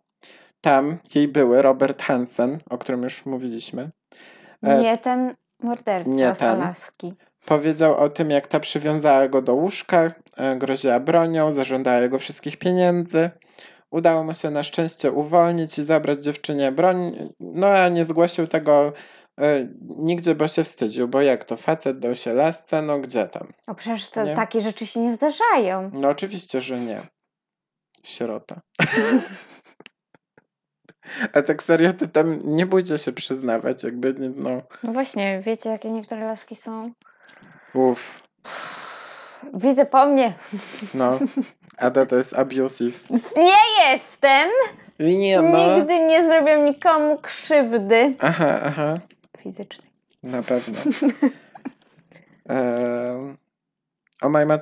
Tam 0.62 0.98
jej 1.16 1.28
były 1.28 1.62
Robert 1.62 2.02
Hansen, 2.02 2.60
o 2.70 2.78
którym 2.78 3.04
już 3.04 3.26
mówiliśmy. 3.26 3.90
E, 4.64 4.82
nie 4.82 4.98
ten 4.98 5.34
morderca 5.64 6.10
nie 6.10 6.50
Alaski. 6.50 7.14
Powiedział 7.46 7.98
o 7.98 8.10
tym, 8.10 8.30
jak 8.30 8.48
ta 8.48 8.60
przywiązała 8.60 9.28
go 9.28 9.42
do 9.42 9.54
łóżka, 9.54 10.12
e, 10.38 10.56
groziła 10.56 11.00
bronią, 11.00 11.52
zażądała 11.52 11.98
jego 11.98 12.20
wszystkich 12.20 12.58
pieniędzy. 12.58 13.30
Udało 13.92 14.24
mu 14.24 14.34
się 14.34 14.50
na 14.50 14.64
szczęście 14.64 15.12
uwolnić 15.12 15.80
i 15.80 15.84
zabrać 15.84 16.24
dziewczynie 16.24 16.72
broń, 16.72 17.30
no 17.40 17.68
a 17.68 17.90
nie 17.90 18.06
zgłosił 18.06 18.48
tego 18.48 18.94
nigdzie, 19.82 20.36
bo 20.36 20.48
się 20.48 20.64
wstydził, 20.64 21.08
bo 21.08 21.22
jak 21.22 21.44
to 21.44 21.58
facet 21.58 22.00
dał 22.00 22.16
się 22.16 22.34
lasce, 22.34 22.82
no 22.82 23.00
gdzie 23.00 23.28
tam? 23.28 23.54
O 23.68 23.76
przecież 23.76 24.10
to, 24.10 24.22
takie 24.36 24.62
rzeczy 24.62 24.88
się 24.88 25.00
nie 25.00 25.16
zdarzają. 25.16 25.92
No 25.94 26.10
oczywiście, 26.10 26.62
że 26.62 26.80
nie. 26.80 27.00
Sierota. 28.04 28.62
A 31.34 31.42
tak 31.42 31.64
serio, 31.64 31.94
to 31.94 32.08
tam 32.08 32.40
nie 32.44 32.66
bójcie 32.66 32.98
się 32.98 33.12
przyznawać, 33.12 33.84
jakby, 33.84 34.16
no. 34.36 34.62
No 34.84 34.94
właśnie, 34.94 35.42
wiecie, 35.46 35.70
jakie 35.70 35.92
niektóre 35.92 36.26
laski 36.26 36.56
są? 36.56 36.92
Uff. 37.74 38.24
Widzę 39.54 39.86
po 39.86 40.06
mnie. 40.06 40.34
No. 40.94 41.20
Ada 41.78 42.06
to 42.06 42.16
jest 42.16 42.34
abusive. 42.34 43.10
Nie 43.38 43.90
jestem! 43.92 44.50
Nie, 45.00 45.42
no. 45.42 45.76
Nigdy 45.76 46.00
nie 46.00 46.30
zrobię 46.30 46.58
nikomu 46.58 47.18
krzywdy. 47.18 48.16
Aha, 48.20 48.60
aha. 48.64 48.96
Fizycznej. 49.44 49.92
Na 50.24 50.44
pewno. 50.44 50.78
Omajma 54.22 54.60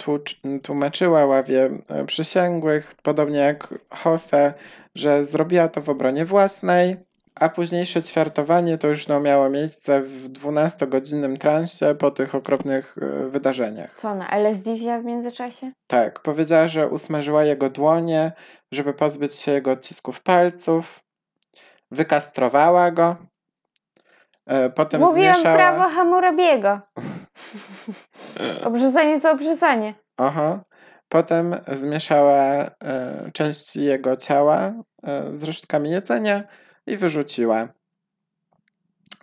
tłumaczyła 0.63 1.25
ławie 1.25 1.69
e, 1.87 2.05
przysięgłych, 2.05 2.95
podobnie 3.03 3.39
jak 3.39 3.73
Hosta, 3.89 4.53
że 4.95 5.25
zrobiła 5.25 5.67
to 5.67 5.81
w 5.81 5.89
obronie 5.89 6.25
własnej, 6.25 6.97
a 7.35 7.49
późniejsze 7.49 8.03
ćwiartowanie 8.03 8.77
to 8.77 8.87
już 8.87 9.07
no, 9.07 9.19
miało 9.19 9.49
miejsce 9.49 10.01
w 10.01 10.29
12-godzinnym 10.29 11.37
transie 11.37 11.95
po 11.99 12.11
tych 12.11 12.35
okropnych 12.35 12.95
e, 13.01 13.29
wydarzeniach. 13.29 13.95
Co, 13.95 14.15
na 14.15 14.29
LSD 14.29 14.75
wzięła 14.75 14.99
w 14.99 15.05
międzyczasie? 15.05 15.71
Tak, 15.87 16.19
powiedziała, 16.19 16.67
że 16.67 16.87
usmażyła 16.87 17.43
jego 17.43 17.69
dłonie, 17.69 18.31
żeby 18.71 18.93
pozbyć 18.93 19.35
się 19.35 19.51
jego 19.51 19.71
odcisków 19.71 20.21
palców, 20.21 20.99
wykastrowała 21.91 22.91
go, 22.91 23.15
potem 24.75 25.01
Mówiłam 25.01 25.33
zmieszała... 25.33 25.55
prawo 25.55 25.89
Hammurabiego. 25.89 26.79
obrzezanie 28.65 29.19
za 29.19 29.31
obrzezanie. 29.31 29.93
Aha. 30.17 30.59
Potem 31.09 31.55
zmieszała 31.67 32.35
e, 32.35 33.31
części 33.33 33.83
jego 33.83 34.15
ciała 34.15 34.73
e, 35.03 35.35
z 35.35 35.43
resztkami 35.43 35.91
jedzenia 35.91 36.43
i 36.87 36.97
wyrzuciła. 36.97 37.67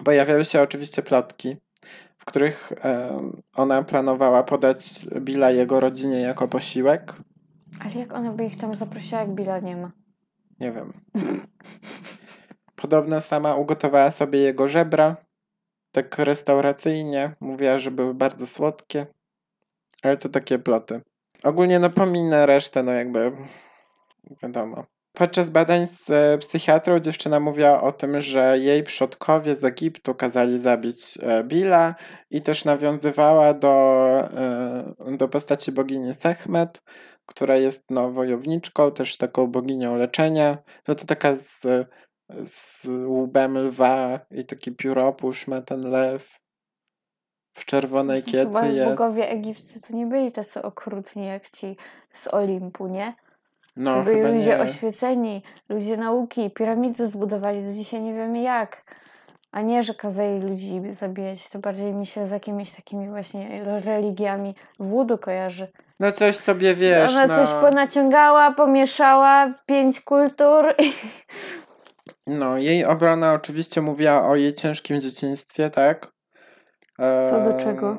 Pojawiały 0.04 0.44
się 0.44 0.62
oczywiście 0.62 1.02
plotki, 1.02 1.56
w 2.18 2.24
których 2.24 2.72
e, 2.84 3.20
ona 3.54 3.82
planowała 3.82 4.42
podać 4.42 5.06
Billa 5.20 5.50
jego 5.50 5.80
rodzinie 5.80 6.20
jako 6.20 6.48
posiłek. 6.48 7.12
Ale 7.80 7.94
jak 7.94 8.14
ona 8.14 8.32
by 8.32 8.44
ich 8.44 8.56
tam 8.56 8.74
zaprosiła, 8.74 9.20
jak 9.20 9.30
Billa 9.30 9.58
nie 9.58 9.76
ma? 9.76 9.90
Nie 10.60 10.72
wiem. 10.72 10.92
Podobno 12.76 13.20
sama 13.20 13.54
ugotowała 13.54 14.10
sobie 14.10 14.38
jego 14.38 14.68
żebra, 14.68 15.16
tak 15.92 16.18
restauracyjnie. 16.18 17.36
Mówiła, 17.40 17.78
że 17.78 17.90
były 17.90 18.14
bardzo 18.14 18.46
słodkie. 18.46 19.06
Ale 20.02 20.16
to 20.16 20.28
takie 20.28 20.58
ploty. 20.58 21.00
Ogólnie 21.42 21.78
no 21.78 21.90
pominę 21.90 22.46
resztę, 22.46 22.82
no 22.82 22.92
jakby 22.92 23.32
wiadomo. 24.42 24.84
Podczas 25.12 25.50
badań 25.50 25.86
z 25.86 26.10
e, 26.10 26.38
psychiatrą 26.38 27.00
dziewczyna 27.00 27.40
mówiła 27.40 27.82
o 27.82 27.92
tym, 27.92 28.20
że 28.20 28.58
jej 28.58 28.82
przodkowie 28.82 29.54
z 29.54 29.64
Egiptu 29.64 30.14
kazali 30.14 30.58
zabić 30.58 31.18
e, 31.22 31.44
Billa 31.44 31.94
i 32.30 32.40
też 32.40 32.64
nawiązywała 32.64 33.54
do, 33.54 33.74
e, 35.06 35.16
do 35.16 35.28
postaci 35.28 35.72
bogini 35.72 36.14
Sechmet, 36.14 36.82
która 37.26 37.56
jest 37.56 37.90
no, 37.90 38.10
wojowniczką, 38.10 38.90
też 38.90 39.16
taką 39.16 39.46
boginią 39.46 39.96
leczenia. 39.96 40.58
To 40.82 40.94
to 40.94 41.04
taka 41.06 41.34
z, 41.34 41.66
z 42.44 42.86
łbem 43.06 43.58
lwa 43.58 44.20
i 44.30 44.44
taki 44.44 44.72
pióropusz 44.72 45.46
ma 45.46 45.60
ten 45.60 45.90
lew. 45.90 46.40
W 47.56 47.64
czerwonej 47.64 48.22
kiecy 48.22 48.68
jest. 48.72 48.90
bogowie 48.90 49.30
egipscy 49.30 49.80
to 49.80 49.96
nie 49.96 50.06
byli 50.06 50.32
tacy 50.32 50.62
okrutni 50.62 51.26
jak 51.26 51.50
ci 51.50 51.76
z 52.12 52.28
Olimpu, 52.28 52.86
nie? 52.86 53.14
No, 53.76 54.02
byli 54.02 54.22
ludzie 54.22 54.46
nie. 54.46 54.60
oświeceni, 54.60 55.42
ludzie 55.68 55.96
nauki, 55.96 56.50
piramidy 56.50 57.06
zbudowali, 57.06 57.64
do 57.64 57.72
dzisiaj 57.72 58.02
nie 58.02 58.14
wiemy 58.14 58.42
jak. 58.42 58.94
A 59.52 59.60
nie, 59.60 59.82
że 59.82 59.94
kazali 59.94 60.40
ludzi 60.40 60.80
zabijać. 60.90 61.48
To 61.48 61.58
bardziej 61.58 61.92
mi 61.92 62.06
się 62.06 62.26
z 62.26 62.30
jakimiś 62.30 62.72
takimi 62.72 63.08
właśnie 63.08 63.64
religiami 63.64 64.54
wódu 64.78 65.18
kojarzy. 65.18 65.68
No 66.00 66.12
coś 66.12 66.36
sobie 66.36 66.74
wiesz. 66.74 67.16
Ona 67.16 67.26
no. 67.26 67.36
coś 67.36 67.48
ponaciągała, 67.54 68.52
pomieszała, 68.52 69.54
pięć 69.66 70.00
kultur. 70.00 70.74
I... 70.78 70.92
No, 72.26 72.58
jej 72.58 72.84
obrona 72.84 73.32
oczywiście 73.32 73.82
mówiła 73.82 74.28
o 74.28 74.36
jej 74.36 74.52
ciężkim 74.52 75.00
dzieciństwie, 75.00 75.70
tak? 75.70 76.14
Co 77.30 77.40
do 77.44 77.52
czego? 77.52 77.96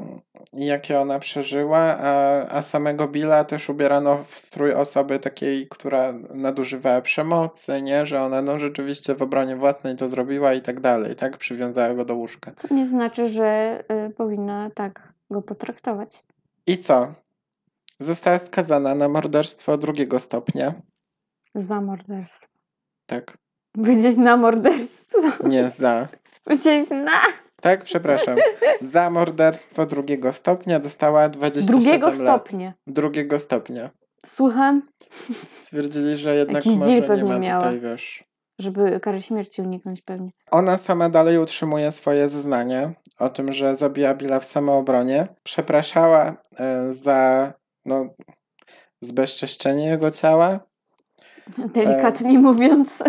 Jakie 0.53 0.99
ona 0.99 1.19
przeżyła, 1.19 1.79
a, 1.79 2.45
a 2.49 2.61
samego 2.61 3.07
Billa 3.07 3.43
też 3.43 3.69
ubierano 3.69 4.23
w 4.23 4.37
strój 4.37 4.73
osoby 4.73 5.19
takiej, 5.19 5.67
która 5.69 6.13
nadużywała 6.33 7.01
przemocy, 7.01 7.81
nie? 7.81 8.05
Że 8.05 8.21
ona 8.21 8.41
no 8.41 8.59
rzeczywiście 8.59 9.15
w 9.15 9.21
obronie 9.21 9.55
własnej 9.55 9.95
to 9.95 10.09
zrobiła 10.09 10.53
i 10.53 10.61
tak 10.61 10.79
dalej, 10.79 11.15
tak? 11.15 11.37
Przywiązała 11.37 11.93
go 11.93 12.05
do 12.05 12.15
łóżka. 12.15 12.51
Co 12.51 12.73
nie 12.73 12.85
znaczy, 12.87 13.27
że 13.27 13.79
y, 14.07 14.09
powinna 14.09 14.69
tak 14.75 15.13
go 15.31 15.41
potraktować. 15.41 16.23
I 16.67 16.77
co? 16.77 17.13
Została 17.99 18.39
skazana 18.39 18.95
na 18.95 19.09
morderstwo 19.09 19.77
drugiego 19.77 20.19
stopnia. 20.19 20.73
Za 21.55 21.81
morderstwo. 21.81 22.47
Tak. 23.05 23.44
Powiedzieć 23.75 24.17
na 24.17 24.37
morderstwo. 24.37 25.21
Nie 25.43 25.69
za. 25.69 26.07
Powiedzieć 26.43 26.89
na. 26.89 27.21
Tak, 27.61 27.83
przepraszam. 27.83 28.35
Za 28.81 29.09
morderstwo 29.09 29.85
drugiego 29.85 30.33
stopnia 30.33 30.79
dostała 30.79 31.29
27 31.29 31.79
Drugiego 31.81 32.07
lat. 32.07 32.15
stopnia. 32.15 32.73
Drugiego 32.87 33.39
stopnia. 33.39 33.89
Słucham, 34.25 34.81
Stwierdzili, 35.45 36.17
że 36.17 36.35
jednak 36.35 36.65
Jakiś 36.65 36.79
może 36.79 36.91
nie 37.17 37.23
ma 37.23 37.39
miała. 37.39 37.59
tutaj, 37.59 37.79
wiesz... 37.79 38.23
żeby 38.59 38.99
kary 38.99 39.21
śmierci 39.21 39.61
uniknąć 39.61 40.01
pewnie. 40.01 40.29
Ona 40.51 40.77
sama 40.77 41.09
dalej 41.09 41.37
utrzymuje 41.37 41.91
swoje 41.91 42.29
zeznanie 42.29 42.93
o 43.19 43.29
tym, 43.29 43.53
że 43.53 43.75
zabiła 43.75 44.13
Billa 44.13 44.39
w 44.39 44.45
samoobronie. 44.45 45.27
Przepraszała 45.43 46.35
e, 46.59 46.93
za 46.93 47.53
no, 47.85 48.05
zbezczeszczenie 49.01 49.85
jego 49.85 50.11
ciała. 50.11 50.59
Delikatnie 51.57 52.39
mówiąc. 52.39 53.03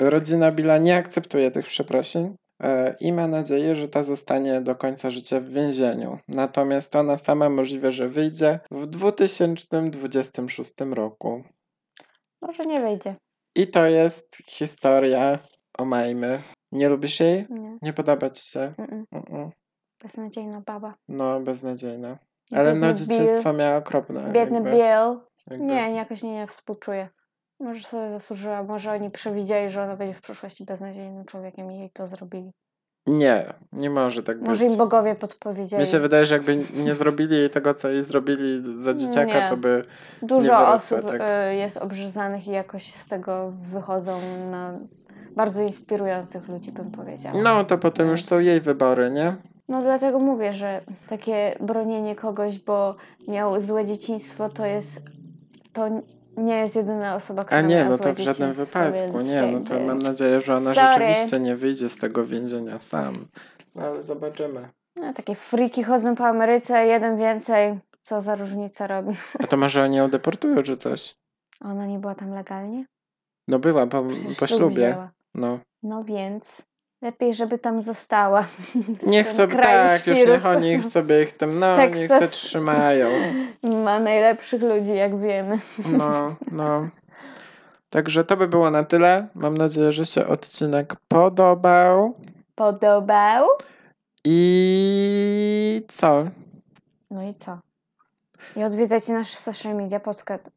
Rodzina 0.00 0.52
Billa 0.52 0.78
nie 0.78 0.96
akceptuje 0.96 1.50
tych 1.50 1.66
przeprosin 1.66 2.34
e, 2.62 2.94
i 3.00 3.12
ma 3.12 3.28
nadzieję, 3.28 3.74
że 3.74 3.88
ta 3.88 4.02
zostanie 4.02 4.60
do 4.60 4.76
końca 4.76 5.10
życia 5.10 5.40
w 5.40 5.48
więzieniu. 5.48 6.18
Natomiast 6.28 6.96
ona 6.96 7.16
sama 7.16 7.48
możliwe, 7.48 7.92
że 7.92 8.08
wyjdzie 8.08 8.60
w 8.70 8.86
2026 8.86 10.72
roku. 10.90 11.42
Może 12.42 12.62
nie 12.62 12.80
wejdzie. 12.80 13.14
I 13.56 13.66
to 13.66 13.86
jest 13.86 14.36
historia 14.46 15.38
o 15.78 15.84
Majmy. 15.84 16.38
Nie 16.72 16.88
lubisz 16.88 17.20
jej? 17.20 17.46
Nie. 17.50 17.78
Nie 17.82 17.92
podoba 17.92 18.30
ci 18.30 18.52
się? 18.52 18.72
Mm-mm. 18.78 19.04
Mm-mm. 19.14 19.50
Beznadziejna 20.02 20.60
baba. 20.60 20.94
No, 21.08 21.40
beznadziejna. 21.40 22.18
Ale 22.52 22.74
no, 22.74 22.86
Biedny 22.86 22.94
dzieciństwo 22.94 23.52
miała 23.52 23.76
okropne. 23.76 24.32
Biedny 24.32 24.54
jakby, 24.54 24.70
Bill. 24.70 25.20
jakby. 25.50 25.64
Nie, 25.64 25.90
jakoś 25.90 26.22
nie, 26.22 26.32
nie 26.32 26.46
współczuję. 26.46 27.08
Może 27.60 27.80
sobie 27.88 28.10
zasłużyła, 28.10 28.62
może 28.62 28.92
oni 28.92 29.10
przewidzieli, 29.10 29.70
że 29.70 29.82
ona 29.82 29.96
będzie 29.96 30.14
w 30.14 30.20
przyszłości 30.20 30.64
beznadziejnym 30.64 31.24
człowiekiem 31.24 31.72
i 31.72 31.78
jej 31.78 31.90
to 31.90 32.06
zrobili. 32.06 32.52
Nie, 33.06 33.44
nie 33.72 33.90
może 33.90 34.22
tak 34.22 34.40
Może 34.40 34.64
być. 34.64 34.72
im 34.72 34.78
bogowie 34.78 35.14
podpowiedzieli. 35.14 35.80
Mi 35.80 35.86
się 35.86 36.00
wydaje, 36.00 36.26
że 36.26 36.34
jakby 36.34 36.56
nie 36.84 36.94
zrobili 36.94 37.36
jej 37.36 37.50
tego, 37.50 37.74
co 37.74 37.88
jej 37.88 38.02
zrobili 38.02 38.60
za 38.82 38.94
dzieciaka, 38.94 39.40
Nie. 39.40 39.48
to 39.48 39.56
by... 39.56 39.84
Dużo 40.22 40.40
wyrosła, 40.40 40.72
osób 40.72 41.06
tak. 41.06 41.20
y, 41.52 41.56
jest 41.56 41.76
obrzyzanych 41.76 42.46
i 42.46 42.50
jakoś 42.50 42.94
z 42.94 43.08
tego 43.08 43.52
wychodzą 43.72 44.20
na 44.50 44.78
bardzo 45.36 45.62
inspirujących 45.62 46.48
ludzi, 46.48 46.72
bym 46.72 46.90
powiedziała. 46.90 47.42
No, 47.42 47.64
to 47.64 47.78
potem 47.78 48.08
już 48.08 48.20
Więc- 48.20 48.28
są 48.28 48.38
jej 48.38 48.60
wybory, 48.60 49.10
nie? 49.10 49.36
No 49.68 49.82
dlatego 49.82 50.18
mówię, 50.18 50.52
że 50.52 50.80
takie 51.08 51.56
bronienie 51.60 52.16
kogoś, 52.16 52.58
bo 52.58 52.96
miał 53.28 53.60
złe 53.60 53.84
dzieciństwo, 53.84 54.48
to 54.48 54.66
jest. 54.66 55.02
To 55.72 55.88
nie 56.38 56.56
jest 56.56 56.76
jedyna 56.76 57.14
osoba, 57.14 57.44
która 57.44 57.58
A 57.58 57.60
nie, 57.62 57.84
no 57.84 57.98
to 57.98 58.12
w 58.12 58.18
żadnym 58.18 58.52
wypadku. 58.52 59.20
Nie, 59.20 59.42
no 59.42 59.60
to 59.60 59.80
mam 59.80 59.98
nadzieję, 60.02 60.40
że 60.40 60.56
ona 60.56 60.74
Sorry. 60.74 60.86
rzeczywiście 60.92 61.40
nie 61.40 61.56
wyjdzie 61.56 61.88
z 61.88 61.96
tego 61.96 62.24
więzienia 62.24 62.78
sam. 62.78 63.26
No 63.74 63.82
ale 63.82 64.02
zobaczymy. 64.02 64.68
No, 64.96 65.12
takie 65.14 65.34
friki 65.34 65.84
chodzą 65.84 66.14
po 66.16 66.26
Ameryce, 66.26 66.86
jeden 66.86 67.18
więcej. 67.18 67.78
Co 68.02 68.20
za 68.20 68.34
różnica 68.34 68.86
robi? 68.86 69.14
A 69.38 69.46
to 69.46 69.56
może 69.56 69.82
oni 69.84 69.96
ją 69.96 70.10
deportują, 70.10 70.62
czy 70.62 70.76
coś? 70.76 71.16
Ona 71.64 71.86
nie 71.86 71.98
była 71.98 72.14
tam 72.14 72.30
legalnie? 72.30 72.84
No 73.48 73.58
była 73.58 73.86
po, 73.86 74.04
Przecież 74.04 74.38
po 74.38 74.46
ślub 74.46 74.58
ślubie. 74.58 74.74
wzięła. 74.74 75.10
No. 75.34 75.58
No 75.82 76.04
więc 76.04 76.62
lepiej, 77.02 77.34
żeby 77.34 77.58
tam 77.58 77.80
została. 77.80 78.44
Niech 79.06 79.28
sobie, 79.28 79.56
tak, 79.56 80.06
już 80.06 80.18
niech 80.18 80.46
oni 80.46 80.72
ich 80.72 80.84
sobie 80.84 81.22
ich 81.22 81.36
tam, 81.36 81.58
no, 81.58 81.76
niech 81.76 81.92
Teksas. 81.92 82.20
se 82.20 82.28
trzymają. 82.28 83.08
Ma 83.62 83.98
najlepszych 83.98 84.62
ludzi, 84.62 84.94
jak 84.94 85.20
wiemy. 85.20 85.58
No, 85.98 86.34
no. 86.52 86.88
Także 87.90 88.24
to 88.24 88.36
by 88.36 88.48
było 88.48 88.70
na 88.70 88.84
tyle. 88.84 89.28
Mam 89.34 89.56
nadzieję, 89.56 89.92
że 89.92 90.06
się 90.06 90.26
odcinek 90.26 90.94
podobał. 91.08 92.14
Podobał? 92.54 93.48
I 94.24 95.82
co? 95.88 96.24
No 97.10 97.22
i 97.22 97.34
co? 97.34 97.58
I 98.56 98.64
odwiedzajcie 98.64 99.12
nasz 99.12 99.36
social 99.36 99.74
media 99.74 100.00
podcast 100.00 100.50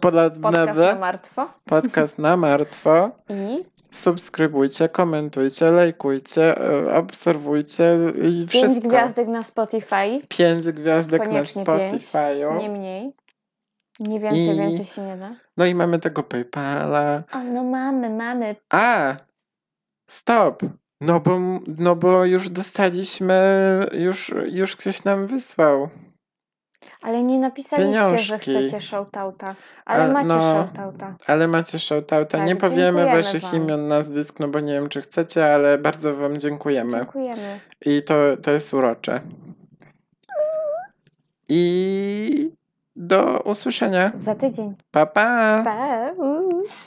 Podcast 0.00 0.40
na 0.76 0.94
martwo. 0.98 1.48
podcast 1.64 2.18
na 2.18 2.36
martwo. 2.36 3.10
I 3.28 3.64
Subskrybujcie, 3.92 4.88
komentujcie, 4.88 5.70
lajkujcie, 5.70 6.58
e, 6.58 6.94
obserwujcie 6.94 7.98
i 8.18 8.46
pięć 8.46 8.50
wszystko. 8.50 8.88
gwiazdek 8.88 9.28
na 9.28 9.42
Spotify. 9.42 10.20
Pięć 10.28 10.66
gwiazdek 10.66 11.22
Koniecznie 11.22 11.64
na 11.64 11.78
pięć. 11.78 12.02
Spotify'u. 12.04 12.56
Nie 12.58 12.68
mniej. 12.68 13.12
Nie 14.00 14.20
więcej, 14.20 14.48
I- 14.48 14.58
więcej 14.58 14.84
się 14.84 15.02
nie 15.02 15.16
da. 15.16 15.30
No 15.56 15.66
i 15.66 15.74
mamy 15.74 15.98
tego 15.98 16.22
Paypala. 16.22 17.22
O, 17.32 17.38
no 17.38 17.64
mamy, 17.64 18.10
mamy. 18.10 18.56
A! 18.70 19.16
Stop! 20.10 20.62
No 21.00 21.20
bo, 21.20 21.38
no 21.78 21.96
bo 21.96 22.24
już 22.24 22.50
dostaliśmy, 22.50 23.40
już, 23.92 24.34
już 24.46 24.76
ktoś 24.76 25.04
nam 25.04 25.26
wysłał. 25.26 25.88
Ale 27.02 27.22
nie 27.22 27.38
napisaliście, 27.38 28.18
że 28.18 28.38
Pieniążki. 28.38 28.68
chcecie 28.68 28.80
shoutouta. 28.80 29.54
Ale 29.84 30.04
A, 30.04 30.08
macie 30.08 30.28
no. 30.28 30.40
shoutouta. 30.40 31.14
Ale 31.26 31.48
macie 31.48 31.78
shoutouta. 31.78 32.24
Tak, 32.38 32.46
nie 32.46 32.56
powiemy 32.56 33.06
waszych 33.06 33.42
wam. 33.42 33.54
imion, 33.56 33.88
nazwisk, 33.88 34.40
no 34.40 34.48
bo 34.48 34.60
nie 34.60 34.72
wiem, 34.72 34.88
czy 34.88 35.00
chcecie, 35.00 35.54
ale 35.54 35.78
bardzo 35.78 36.14
wam 36.14 36.38
dziękujemy. 36.38 36.98
Dziękujemy. 36.98 37.60
I 37.86 38.02
to, 38.02 38.14
to 38.42 38.50
jest 38.50 38.74
urocze. 38.74 39.20
I 41.48 42.52
do 42.96 43.40
usłyszenia. 43.44 44.12
Za 44.14 44.34
tydzień. 44.34 44.74
Pa, 44.90 45.06
pa! 45.06 45.62
Pa! 45.64 46.10